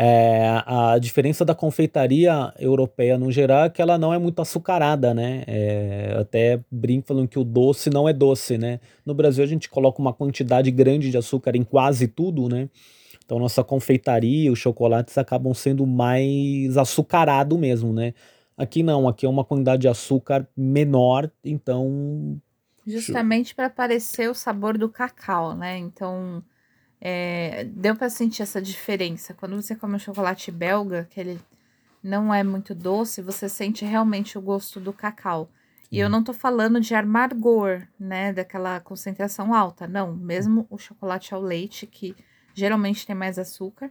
é, 0.00 0.62
a 0.64 0.96
diferença 1.00 1.44
da 1.44 1.54
confeitaria 1.56 2.52
europeia 2.58 3.18
no 3.18 3.32
geral 3.32 3.64
é 3.64 3.70
que 3.70 3.82
ela 3.82 3.98
não 3.98 4.14
é 4.14 4.18
muito 4.18 4.40
açucarada, 4.40 5.12
né? 5.12 5.42
É, 5.46 6.16
até 6.20 6.60
brinco 6.70 7.08
falando 7.08 7.26
que 7.26 7.38
o 7.38 7.42
doce 7.42 7.90
não 7.90 8.08
é 8.08 8.12
doce, 8.12 8.56
né? 8.56 8.78
No 9.04 9.12
Brasil 9.12 9.42
a 9.42 9.46
gente 9.46 9.68
coloca 9.68 10.00
uma 10.00 10.12
quantidade 10.12 10.70
grande 10.70 11.10
de 11.10 11.16
açúcar 11.16 11.56
em 11.56 11.64
quase 11.64 12.06
tudo, 12.06 12.48
né? 12.48 12.68
Então, 13.24 13.38
nossa 13.40 13.64
confeitaria, 13.64 14.52
os 14.52 14.58
chocolates 14.58 15.18
acabam 15.18 15.52
sendo 15.52 15.84
mais 15.86 16.76
açucarado 16.76 17.58
mesmo, 17.58 17.92
né? 17.92 18.14
Aqui 18.56 18.82
não, 18.82 19.08
aqui 19.08 19.26
é 19.26 19.28
uma 19.28 19.44
quantidade 19.44 19.82
de 19.82 19.88
açúcar 19.88 20.48
menor, 20.56 21.30
então. 21.44 22.40
Justamente 22.88 23.54
para 23.54 23.68
parecer 23.68 24.30
o 24.30 24.34
sabor 24.34 24.78
do 24.78 24.88
cacau, 24.88 25.54
né? 25.54 25.76
Então, 25.76 26.42
é, 27.00 27.64
deu 27.64 27.94
para 27.94 28.08
sentir 28.08 28.42
essa 28.42 28.60
diferença. 28.60 29.34
Quando 29.34 29.60
você 29.60 29.76
come 29.76 29.96
um 29.96 29.98
chocolate 29.98 30.50
belga, 30.50 31.06
que 31.10 31.20
ele 31.20 31.40
não 32.02 32.32
é 32.32 32.42
muito 32.42 32.74
doce, 32.74 33.20
você 33.20 33.48
sente 33.48 33.84
realmente 33.84 34.38
o 34.38 34.40
gosto 34.40 34.80
do 34.80 34.92
cacau. 34.92 35.50
E 35.90 35.98
eu 35.98 36.08
não 36.08 36.22
tô 36.22 36.34
falando 36.34 36.80
de 36.80 36.94
amargor, 36.94 37.82
né? 37.98 38.32
Daquela 38.32 38.78
concentração 38.80 39.54
alta, 39.54 39.86
não. 39.86 40.14
Mesmo 40.14 40.66
o 40.68 40.76
chocolate 40.76 41.32
ao 41.32 41.40
leite, 41.40 41.86
que 41.86 42.14
geralmente 42.54 43.06
tem 43.06 43.16
mais 43.16 43.38
açúcar, 43.38 43.90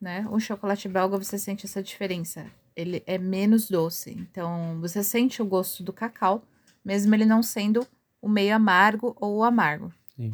né? 0.00 0.26
O 0.30 0.40
chocolate 0.40 0.88
belga 0.88 1.18
você 1.18 1.38
sente 1.38 1.66
essa 1.66 1.82
diferença. 1.82 2.46
Ele 2.74 3.02
é 3.06 3.16
menos 3.16 3.70
doce. 3.70 4.10
Então, 4.10 4.78
você 4.80 5.04
sente 5.04 5.40
o 5.40 5.46
gosto 5.46 5.84
do 5.84 5.92
cacau, 5.92 6.42
mesmo 6.84 7.14
ele 7.14 7.24
não 7.24 7.42
sendo 7.42 7.86
o 8.20 8.28
meio 8.28 8.54
amargo 8.54 9.16
ou 9.20 9.38
o 9.38 9.44
amargo. 9.44 9.92
Sim. 10.16 10.32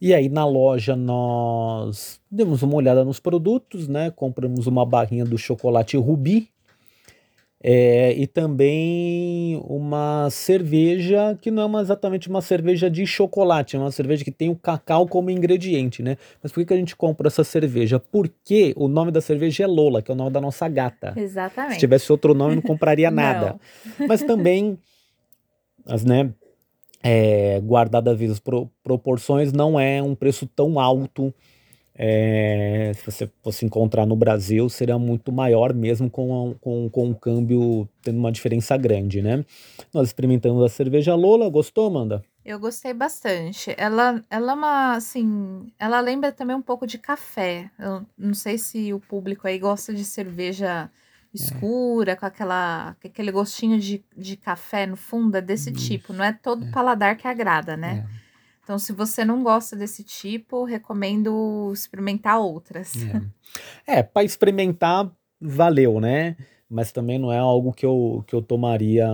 E 0.00 0.12
aí 0.12 0.28
na 0.28 0.46
loja 0.46 0.94
nós 0.94 2.20
demos 2.30 2.62
uma 2.62 2.74
olhada 2.74 3.04
nos 3.04 3.20
produtos, 3.20 3.88
né? 3.88 4.10
Compramos 4.10 4.66
uma 4.66 4.84
barrinha 4.84 5.24
do 5.24 5.38
chocolate 5.38 5.96
Rubi, 5.96 6.50
é, 7.66 8.12
e 8.12 8.26
também 8.26 9.58
uma 9.66 10.28
cerveja 10.30 11.34
que 11.40 11.50
não 11.50 11.78
é 11.78 11.80
exatamente 11.80 12.28
uma 12.28 12.42
cerveja 12.42 12.90
de 12.90 13.06
chocolate, 13.06 13.74
é 13.74 13.78
uma 13.78 13.90
cerveja 13.90 14.22
que 14.22 14.30
tem 14.30 14.50
o 14.50 14.54
cacau 14.54 15.08
como 15.08 15.30
ingrediente, 15.30 16.02
né? 16.02 16.18
Mas 16.42 16.52
por 16.52 16.60
que, 16.60 16.66
que 16.66 16.74
a 16.74 16.76
gente 16.76 16.94
compra 16.94 17.28
essa 17.28 17.42
cerveja? 17.42 17.98
Porque 17.98 18.74
o 18.76 18.86
nome 18.86 19.10
da 19.10 19.22
cerveja 19.22 19.64
é 19.64 19.66
Lola, 19.66 20.02
que 20.02 20.10
é 20.10 20.14
o 20.14 20.16
nome 20.16 20.30
da 20.30 20.42
nossa 20.42 20.68
gata. 20.68 21.14
Exatamente. 21.16 21.72
Se 21.72 21.80
tivesse 21.80 22.12
outro 22.12 22.34
nome, 22.34 22.56
não 22.56 22.62
compraria 22.62 23.08
nada. 23.10 23.58
não. 23.98 24.06
Mas 24.08 24.22
também, 24.22 24.78
as, 25.86 26.04
né, 26.04 26.34
é, 27.04 27.60
guardada 27.60 28.12
as 28.12 28.40
pro, 28.40 28.70
proporções, 28.82 29.52
não 29.52 29.78
é 29.78 30.02
um 30.02 30.14
preço 30.14 30.46
tão 30.46 30.80
alto 30.80 31.32
é, 31.96 32.92
se 32.96 33.06
você 33.06 33.30
fosse 33.42 33.64
encontrar 33.64 34.04
no 34.04 34.16
Brasil, 34.16 34.68
seria 34.68 34.98
muito 34.98 35.30
maior 35.30 35.72
mesmo 35.72 36.10
com, 36.10 36.56
com, 36.60 36.88
com 36.90 37.10
o 37.10 37.14
câmbio 37.14 37.88
tendo 38.02 38.18
uma 38.18 38.32
diferença 38.32 38.76
grande, 38.76 39.22
né? 39.22 39.44
Nós 39.92 40.08
experimentamos 40.08 40.64
a 40.64 40.68
cerveja 40.68 41.14
Lola, 41.14 41.48
gostou, 41.48 41.86
Amanda? 41.86 42.24
Eu 42.44 42.58
gostei 42.58 42.92
bastante. 42.92 43.74
Ela, 43.78 44.22
ela 44.28 44.52
é 44.52 44.54
uma, 44.54 44.96
assim, 44.96 45.72
ela 45.78 46.00
lembra 46.00 46.32
também 46.32 46.56
um 46.56 46.62
pouco 46.62 46.86
de 46.86 46.98
café. 46.98 47.70
Eu 47.78 48.04
não 48.18 48.34
sei 48.34 48.58
se 48.58 48.92
o 48.92 48.98
público 48.98 49.46
aí 49.46 49.58
gosta 49.58 49.94
de 49.94 50.04
cerveja 50.04 50.90
escura, 51.34 52.12
é. 52.12 52.16
com 52.16 52.26
aquela, 52.26 52.96
aquele 53.04 53.32
gostinho 53.32 53.78
de, 53.78 54.04
de 54.16 54.36
café 54.36 54.86
no 54.86 54.96
fundo, 54.96 55.36
é 55.36 55.40
desse 55.40 55.70
Isso. 55.72 55.86
tipo. 55.86 56.12
Não 56.12 56.24
é 56.24 56.32
todo 56.32 56.64
é. 56.64 56.70
paladar 56.70 57.16
que 57.16 57.26
agrada, 57.26 57.76
né? 57.76 58.06
É. 58.20 58.24
Então, 58.62 58.78
se 58.78 58.92
você 58.92 59.24
não 59.24 59.42
gosta 59.42 59.76
desse 59.76 60.02
tipo, 60.02 60.64
recomendo 60.64 61.70
experimentar 61.72 62.40
outras. 62.40 62.94
É, 63.86 63.98
é 63.98 64.02
para 64.02 64.24
experimentar, 64.24 65.10
valeu, 65.38 66.00
né? 66.00 66.36
Mas 66.68 66.90
também 66.90 67.18
não 67.18 67.30
é 67.30 67.38
algo 67.38 67.72
que 67.72 67.84
eu, 67.84 68.24
que 68.26 68.34
eu 68.34 68.40
tomaria 68.40 69.06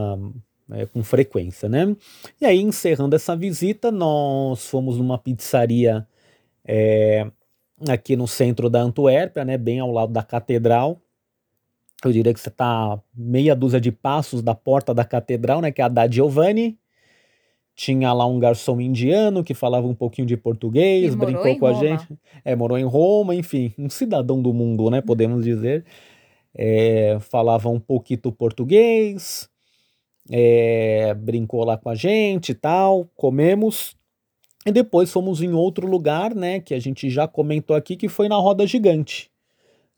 é, 0.70 0.87
com 0.87 1.02
frequência, 1.02 1.68
né? 1.68 1.96
E 2.40 2.46
aí, 2.46 2.61
encerrando 2.61 3.16
essa 3.16 3.35
visita, 3.35 3.90
nós 3.90 4.66
fomos 4.66 4.98
numa 4.98 5.18
pizzaria 5.18 6.06
é, 6.64 7.28
aqui 7.88 8.14
no 8.14 8.28
centro 8.28 8.70
da 8.70 8.80
Antuérpia, 8.80 9.44
né? 9.44 9.59
Bem 9.59 9.80
ao 9.80 9.90
lado 9.90 10.12
da 10.12 10.22
catedral. 10.22 11.00
Eu 12.04 12.12
diria 12.12 12.32
que 12.32 12.40
você 12.40 12.48
está 12.48 12.98
meia 13.14 13.54
dúzia 13.54 13.80
de 13.80 13.92
passos 13.92 14.42
da 14.42 14.54
porta 14.54 14.94
da 14.94 15.04
catedral, 15.04 15.60
né? 15.60 15.70
Que 15.70 15.82
é 15.82 15.84
a 15.84 15.88
da 15.88 16.10
Giovanni. 16.10 16.78
Tinha 17.74 18.12
lá 18.12 18.26
um 18.26 18.38
garçom 18.38 18.80
indiano 18.80 19.42
que 19.44 19.54
falava 19.54 19.86
um 19.86 19.94
pouquinho 19.94 20.26
de 20.26 20.36
português, 20.36 21.14
brincou 21.14 21.58
com 21.58 21.66
a 21.66 21.74
gente. 21.74 22.06
É, 22.44 22.54
morou 22.56 22.78
em 22.78 22.84
Roma, 22.84 23.34
enfim, 23.34 23.72
um 23.78 23.88
cidadão 23.88 24.40
do 24.40 24.52
mundo, 24.52 24.90
né? 24.90 25.00
Podemos 25.00 25.44
dizer. 25.44 25.84
É, 26.54 27.18
falava 27.20 27.68
um 27.68 27.78
pouquinho 27.78 28.32
português, 28.32 29.48
é, 30.30 31.14
brincou 31.14 31.64
lá 31.64 31.76
com 31.76 31.88
a 31.88 31.94
gente 31.94 32.50
e 32.50 32.54
tal, 32.54 33.08
comemos. 33.16 33.96
E 34.66 34.72
depois 34.72 35.10
fomos 35.10 35.40
em 35.40 35.52
outro 35.52 35.86
lugar, 35.86 36.34
né? 36.34 36.60
Que 36.60 36.74
a 36.74 36.78
gente 36.78 37.08
já 37.08 37.26
comentou 37.26 37.74
aqui, 37.74 37.96
que 37.96 38.08
foi 38.08 38.28
na 38.28 38.36
Roda 38.36 38.66
Gigante. 38.66 39.29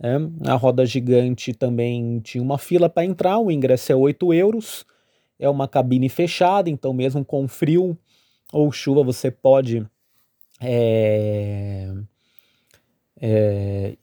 É, 0.02 0.50
a 0.50 0.54
Roda 0.54 0.84
Gigante 0.84 1.54
também 1.54 2.18
tinha 2.20 2.42
uma 2.42 2.58
fila 2.58 2.88
para 2.88 3.04
entrar, 3.04 3.38
o 3.38 3.50
ingresso 3.50 3.92
é 3.92 3.94
8 3.94 4.34
euros 4.34 4.84
é 5.42 5.50
uma 5.50 5.66
cabine 5.66 6.08
fechada, 6.08 6.70
então 6.70 6.94
mesmo 6.94 7.24
com 7.24 7.48
frio 7.48 7.98
ou 8.52 8.70
chuva 8.70 9.02
você 9.02 9.28
pode 9.28 9.84
é, 10.60 11.92
é, 13.20 13.96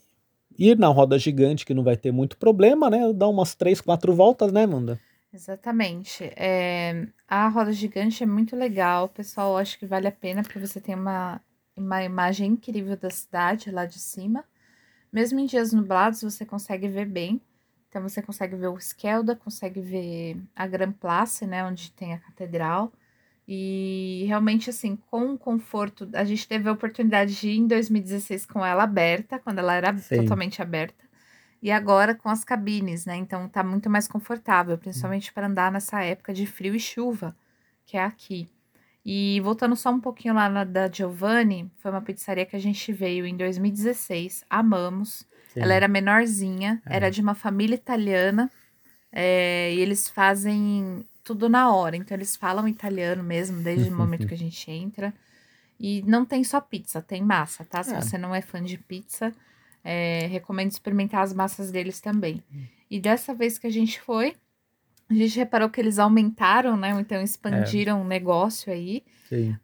ir 0.58 0.78
na 0.78 0.90
roda 0.90 1.18
gigante 1.18 1.66
que 1.66 1.74
não 1.74 1.82
vai 1.82 1.96
ter 1.96 2.12
muito 2.12 2.38
problema, 2.38 2.90
né? 2.90 3.14
Dar 3.14 3.30
umas 3.30 3.56
três, 3.56 3.80
quatro 3.80 4.14
voltas, 4.14 4.52
né, 4.52 4.66
Manda? 4.66 5.00
Exatamente. 5.34 6.26
É, 6.36 7.08
a 7.26 7.48
roda 7.48 7.72
gigante 7.72 8.22
é 8.22 8.26
muito 8.26 8.58
legal, 8.58 9.08
pessoal. 9.08 9.58
Acho 9.58 9.80
que 9.80 9.86
vale 9.86 10.10
a 10.10 10.12
pena 10.12 10.42
porque 10.42 10.60
você 10.60 10.82
tem 10.82 10.96
uma, 10.96 11.40
uma 11.78 12.04
imagem 12.04 12.48
incrível 12.48 12.98
da 12.98 13.10
cidade 13.10 13.72
lá 13.72 13.86
de 13.86 14.00
cima. 14.00 14.44
Mesmo 15.12 15.40
em 15.40 15.46
dias 15.46 15.74
nublados, 15.74 16.22
você 16.22 16.46
consegue 16.46 16.88
ver 16.88 17.06
bem. 17.06 17.42
Então, 17.90 18.02
você 18.02 18.22
consegue 18.22 18.56
ver 18.56 18.68
o 18.68 18.78
Esquelda, 18.78 19.36
consegue 19.36 19.82
ver 19.82 20.38
a 20.56 20.68
Grand 20.68 20.92
Place, 20.92 21.46
né, 21.46 21.66
onde 21.66 21.92
tem 21.92 22.14
a 22.14 22.20
catedral. 22.20 22.92
E 23.48 24.26
realmente, 24.28 24.70
assim, 24.70 24.96
com 24.96 25.36
conforto, 25.36 26.08
a 26.14 26.24
gente 26.24 26.48
teve 26.48 26.70
a 26.70 26.72
oportunidade 26.72 27.34
de 27.36 27.50
ir 27.50 27.58
em 27.58 27.66
2016 27.66 28.46
com 28.46 28.64
ela 28.64 28.84
aberta, 28.84 29.40
quando 29.40 29.58
ela 29.58 29.74
era 29.74 29.98
Sim. 29.98 30.18
totalmente 30.18 30.62
aberta. 30.62 31.04
E 31.62 31.72
agora 31.72 32.14
com 32.14 32.30
as 32.30 32.44
cabines, 32.44 33.06
né? 33.06 33.18
Então 33.18 33.50
tá 33.50 33.64
muito 33.64 33.90
mais 33.90 34.08
confortável, 34.08 34.78
principalmente 34.78 35.34
para 35.34 35.48
andar 35.48 35.72
nessa 35.72 36.04
época 36.04 36.32
de 36.32 36.46
frio 36.46 36.76
e 36.76 36.80
chuva, 36.80 37.36
que 37.86 37.98
é 37.98 38.04
aqui. 38.04 38.48
E 39.06 39.40
voltando 39.42 39.76
só 39.76 39.90
um 39.92 40.00
pouquinho 40.00 40.34
lá 40.34 40.50
na 40.50 40.64
da 40.64 40.90
Giovanni, 40.92 41.72
foi 41.78 41.92
uma 41.92 42.02
pizzaria 42.02 42.46
que 42.46 42.56
a 42.56 42.60
gente 42.60 42.92
veio 42.92 43.26
em 43.26 43.36
2016, 43.36 44.44
amamos. 44.50 45.26
Sim. 45.54 45.62
Ela 45.62 45.74
era 45.74 45.88
menorzinha, 45.88 46.82
é. 46.86 46.98
era 46.98 47.10
de 47.10 47.22
uma 47.22 47.34
família 47.34 47.76
italiana, 47.76 48.52
é, 49.12 49.74
e 49.74 49.80
eles 49.80 50.10
fazem 50.10 51.06
tudo 51.24 51.50
na 51.50 51.74
hora. 51.74 51.96
Então, 51.96 52.16
eles 52.16 52.36
falam 52.36 52.68
italiano 52.68 53.24
mesmo, 53.24 53.62
desde 53.62 53.90
o 53.90 53.96
momento 53.98 54.28
que 54.28 54.34
a 54.34 54.38
gente 54.38 54.70
entra. 54.70 55.14
E 55.80 56.04
não 56.06 56.26
tem 56.26 56.44
só 56.44 56.60
pizza, 56.60 57.02
tem 57.02 57.22
massa, 57.22 57.64
tá? 57.64 57.82
Se 57.84 57.94
é. 57.94 58.02
você 58.02 58.18
não 58.18 58.36
é 58.36 58.42
fã 58.42 58.62
de 58.62 58.78
pizza, 58.78 59.34
é, 59.84 60.28
recomendo 60.28 60.72
experimentar 60.72 61.24
as 61.24 61.34
massas 61.34 61.72
deles 61.72 62.02
também. 62.02 62.44
Hum. 62.54 62.66
E 62.92 63.00
dessa 63.00 63.34
vez 63.34 63.58
que 63.58 63.68
a 63.68 63.72
gente 63.72 64.02
foi, 64.02 64.36
a 65.10 65.14
gente 65.14 65.38
reparou 65.38 65.70
que 65.70 65.82
eles 65.82 65.98
aumentaram, 65.98 66.78
né? 66.78 66.92
Então 67.00 67.22
expandiram 67.22 68.00
é. 68.00 68.02
o 68.02 68.08
negócio 68.08 68.72
aí. 68.72 69.04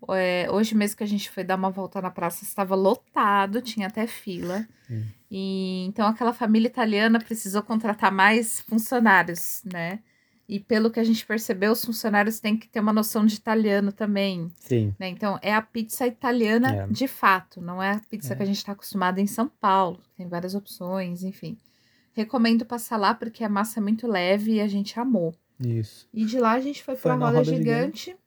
É, 0.10 0.48
hoje 0.52 0.76
mesmo 0.76 0.98
que 0.98 1.04
a 1.04 1.08
gente 1.08 1.30
foi 1.30 1.44
dar 1.44 1.56
uma 1.56 1.70
volta 1.70 2.02
na 2.02 2.12
praça, 2.12 2.44
estava 2.44 2.76
lotado, 2.76 3.62
tinha 3.62 3.88
até 3.88 4.08
fila. 4.08 4.68
Sim. 4.88 5.04
E 5.30 5.86
então 5.88 6.08
aquela 6.08 6.34
família 6.34 6.68
italiana 6.68 7.20
precisou 7.20 7.62
contratar 7.62 8.12
mais 8.12 8.62
funcionários, 8.62 9.62
né? 9.72 10.00
E 10.48 10.60
pelo 10.60 10.92
que 10.92 11.00
a 11.00 11.04
gente 11.04 11.26
percebeu, 11.26 11.72
os 11.72 11.84
funcionários 11.84 12.40
têm 12.40 12.56
que 12.56 12.68
ter 12.68 12.80
uma 12.80 12.94
noção 12.94 13.26
de 13.26 13.36
italiano 13.36 13.92
também. 13.92 14.52
Sim. 14.60 14.94
Né? 15.00 15.10
Então, 15.10 15.40
é 15.42 15.52
a 15.52 15.62
pizza 15.62 16.06
italiana 16.06 16.84
é. 16.84 16.88
de 16.88 17.08
fato, 17.08 17.60
não 17.60 17.82
é 17.82 17.94
a 17.94 18.00
pizza 18.00 18.34
é. 18.34 18.36
que 18.36 18.44
a 18.44 18.46
gente 18.46 18.58
está 18.58 18.74
acostumado 18.74 19.18
em 19.18 19.26
São 19.26 19.50
Paulo. 19.60 20.00
Tem 20.16 20.28
várias 20.28 20.54
opções, 20.54 21.24
enfim. 21.24 21.58
Recomendo 22.16 22.66
passar 22.66 22.96
lá 22.96 23.14
porque 23.14 23.44
a 23.44 23.50
massa 23.50 23.80
é 23.80 23.84
muito 23.84 24.08
leve 24.08 24.54
e 24.54 24.62
a 24.62 24.68
gente 24.68 24.98
amou. 24.98 25.36
Isso. 25.60 26.08
E 26.14 26.26
de 26.26 26.40
lá 26.40 26.54
a 26.54 26.62
gente 26.62 26.82
foi, 26.82 26.96
foi 26.96 27.12
para 27.12 27.14
a 27.14 27.28
roda, 27.28 27.40
roda 27.40 27.44
gigante, 27.44 28.06
gigante, 28.06 28.18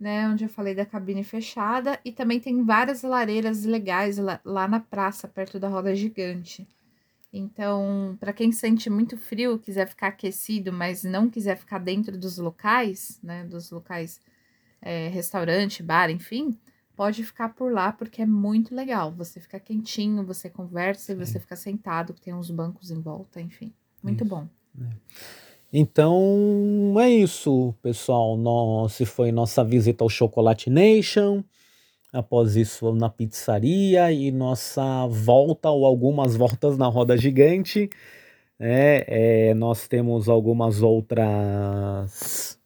né? 0.00 0.28
Onde 0.28 0.44
eu 0.44 0.48
falei 0.48 0.74
da 0.74 0.86
cabine 0.86 1.22
fechada. 1.22 2.00
E 2.02 2.10
também 2.10 2.40
tem 2.40 2.64
várias 2.64 3.02
lareiras 3.02 3.64
legais 3.64 4.16
lá, 4.16 4.40
lá 4.42 4.66
na 4.66 4.80
praça, 4.80 5.28
perto 5.28 5.60
da 5.60 5.68
roda 5.68 5.94
gigante. 5.94 6.66
Então, 7.30 8.16
para 8.18 8.32
quem 8.32 8.50
sente 8.50 8.88
muito 8.88 9.18
frio, 9.18 9.58
quiser 9.58 9.86
ficar 9.86 10.08
aquecido, 10.08 10.72
mas 10.72 11.04
não 11.04 11.28
quiser 11.28 11.58
ficar 11.58 11.78
dentro 11.78 12.16
dos 12.16 12.38
locais, 12.38 13.18
né, 13.22 13.44
dos 13.44 13.70
locais 13.70 14.18
é, 14.80 15.08
restaurante, 15.08 15.82
bar, 15.82 16.08
enfim, 16.10 16.56
pode 16.98 17.22
ficar 17.22 17.50
por 17.50 17.72
lá 17.72 17.92
porque 17.92 18.22
é 18.22 18.26
muito 18.26 18.74
legal. 18.74 19.12
Você 19.12 19.38
fica 19.38 19.60
quentinho, 19.60 20.24
você 20.24 20.50
conversa 20.50 21.12
e 21.12 21.14
você 21.14 21.38
fica 21.38 21.54
sentado, 21.54 22.12
tem 22.12 22.34
uns 22.34 22.50
bancos 22.50 22.90
em 22.90 23.00
volta, 23.00 23.40
enfim, 23.40 23.72
muito 24.02 24.24
isso. 24.24 24.28
bom. 24.28 24.48
É. 24.80 24.84
Então 25.72 26.96
é 26.98 27.08
isso, 27.08 27.72
pessoal. 27.80 28.36
Nossa, 28.36 29.06
foi 29.06 29.30
nossa 29.30 29.62
visita 29.62 30.02
ao 30.02 30.08
Chocolate 30.08 30.68
Nation 30.68 31.44
após 32.12 32.56
isso 32.56 32.92
na 32.92 33.08
pizzaria 33.08 34.10
e 34.10 34.32
nossa 34.32 35.06
volta 35.06 35.70
ou 35.70 35.86
algumas 35.86 36.34
voltas 36.34 36.76
na 36.76 36.88
roda 36.88 37.16
gigante. 37.16 37.88
Né? 38.58 39.04
É, 39.06 39.54
nós 39.54 39.86
temos 39.86 40.28
algumas 40.28 40.82
outras 40.82 42.57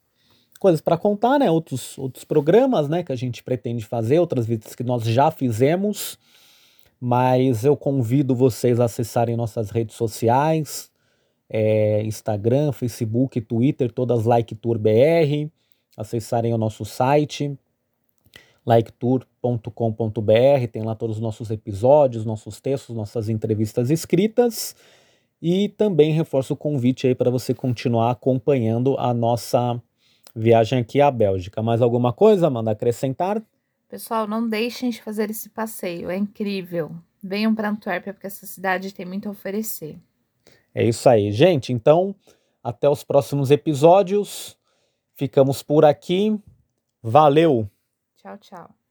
coisas 0.63 0.81
para 0.81 0.97
contar, 0.97 1.41
né? 1.41 1.51
Outros, 1.51 1.99
outros 1.99 2.25
programas, 2.25 2.89
né? 2.89 3.03
Que 3.03 3.11
a 3.11 3.17
gente 3.17 3.43
pretende 3.43 3.85
fazer, 3.85 4.21
outras 4.21 4.47
visitas 4.47 4.77
que 4.77 4.85
nós 4.85 5.03
já 5.03 5.29
fizemos. 5.33 6.17
Mas 7.01 7.65
eu 7.65 7.77
convido 7.77 8.33
vocês 8.33 8.79
a 8.79 8.85
acessarem 8.85 9.37
nossas 9.37 9.71
redes 9.71 9.97
sociais, 9.97 10.89
é, 11.51 12.05
Instagram, 12.05 12.71
Facebook, 12.71 13.41
Twitter, 13.41 13.91
todas 13.91 14.25
Like 14.25 14.55
Tour 14.55 14.79
BR, 14.79 15.51
acessarem 15.97 16.55
o 16.55 16.59
nosso 16.59 16.85
site 16.85 17.59
liketour.com.br, 18.65 20.69
tem 20.71 20.83
lá 20.83 20.95
todos 20.95 21.17
os 21.17 21.23
nossos 21.23 21.51
episódios, 21.51 22.25
nossos 22.25 22.61
textos, 22.61 22.95
nossas 22.95 23.29
entrevistas 23.29 23.91
escritas. 23.91 24.77
E 25.41 25.71
também 25.71 26.13
reforço 26.13 26.55
o 26.55 26.57
convite 26.57 27.09
aí 27.09 27.17
para 27.17 27.29
você 27.29 27.53
continuar 27.53 28.13
acompanhando 28.13 28.95
a 28.97 29.13
nossa 29.13 29.83
viagem 30.35 30.79
aqui 30.79 31.01
à 31.01 31.11
Bélgica. 31.11 31.63
Mais 31.63 31.83
alguma 31.83 32.13
coisa, 32.13 32.47
Amanda, 32.47 32.71
acrescentar? 32.71 33.43
Pessoal, 33.89 34.27
não 34.27 34.49
deixem 34.49 34.91
de 34.91 35.03
fazer 35.03 35.31
esse 35.31 35.51
passeio, 35.51 36.11
é 36.11 36.17
incrível. 36.17 36.93
Venham 37.23 37.55
para 37.55 37.69
Antuérpia 37.69 38.13
porque 38.13 38.27
essa 38.27 38.47
cidade 38.47 38.95
tem 38.95 39.07
muito 39.07 39.29
a 39.29 39.33
oferecer. 39.33 39.99
É 40.75 40.85
isso 40.85 41.09
aí, 41.09 41.31
gente. 41.31 41.73
Então, 41.73 42.15
até 42.63 42.89
os 42.89 43.05
próximos 43.05 43.51
episódios. 43.51 44.57
Ficamos 45.15 45.63
por 45.63 45.85
aqui. 45.85 46.39
Valeu! 47.03 47.69
Tchau, 48.17 48.39
tchau. 48.39 48.82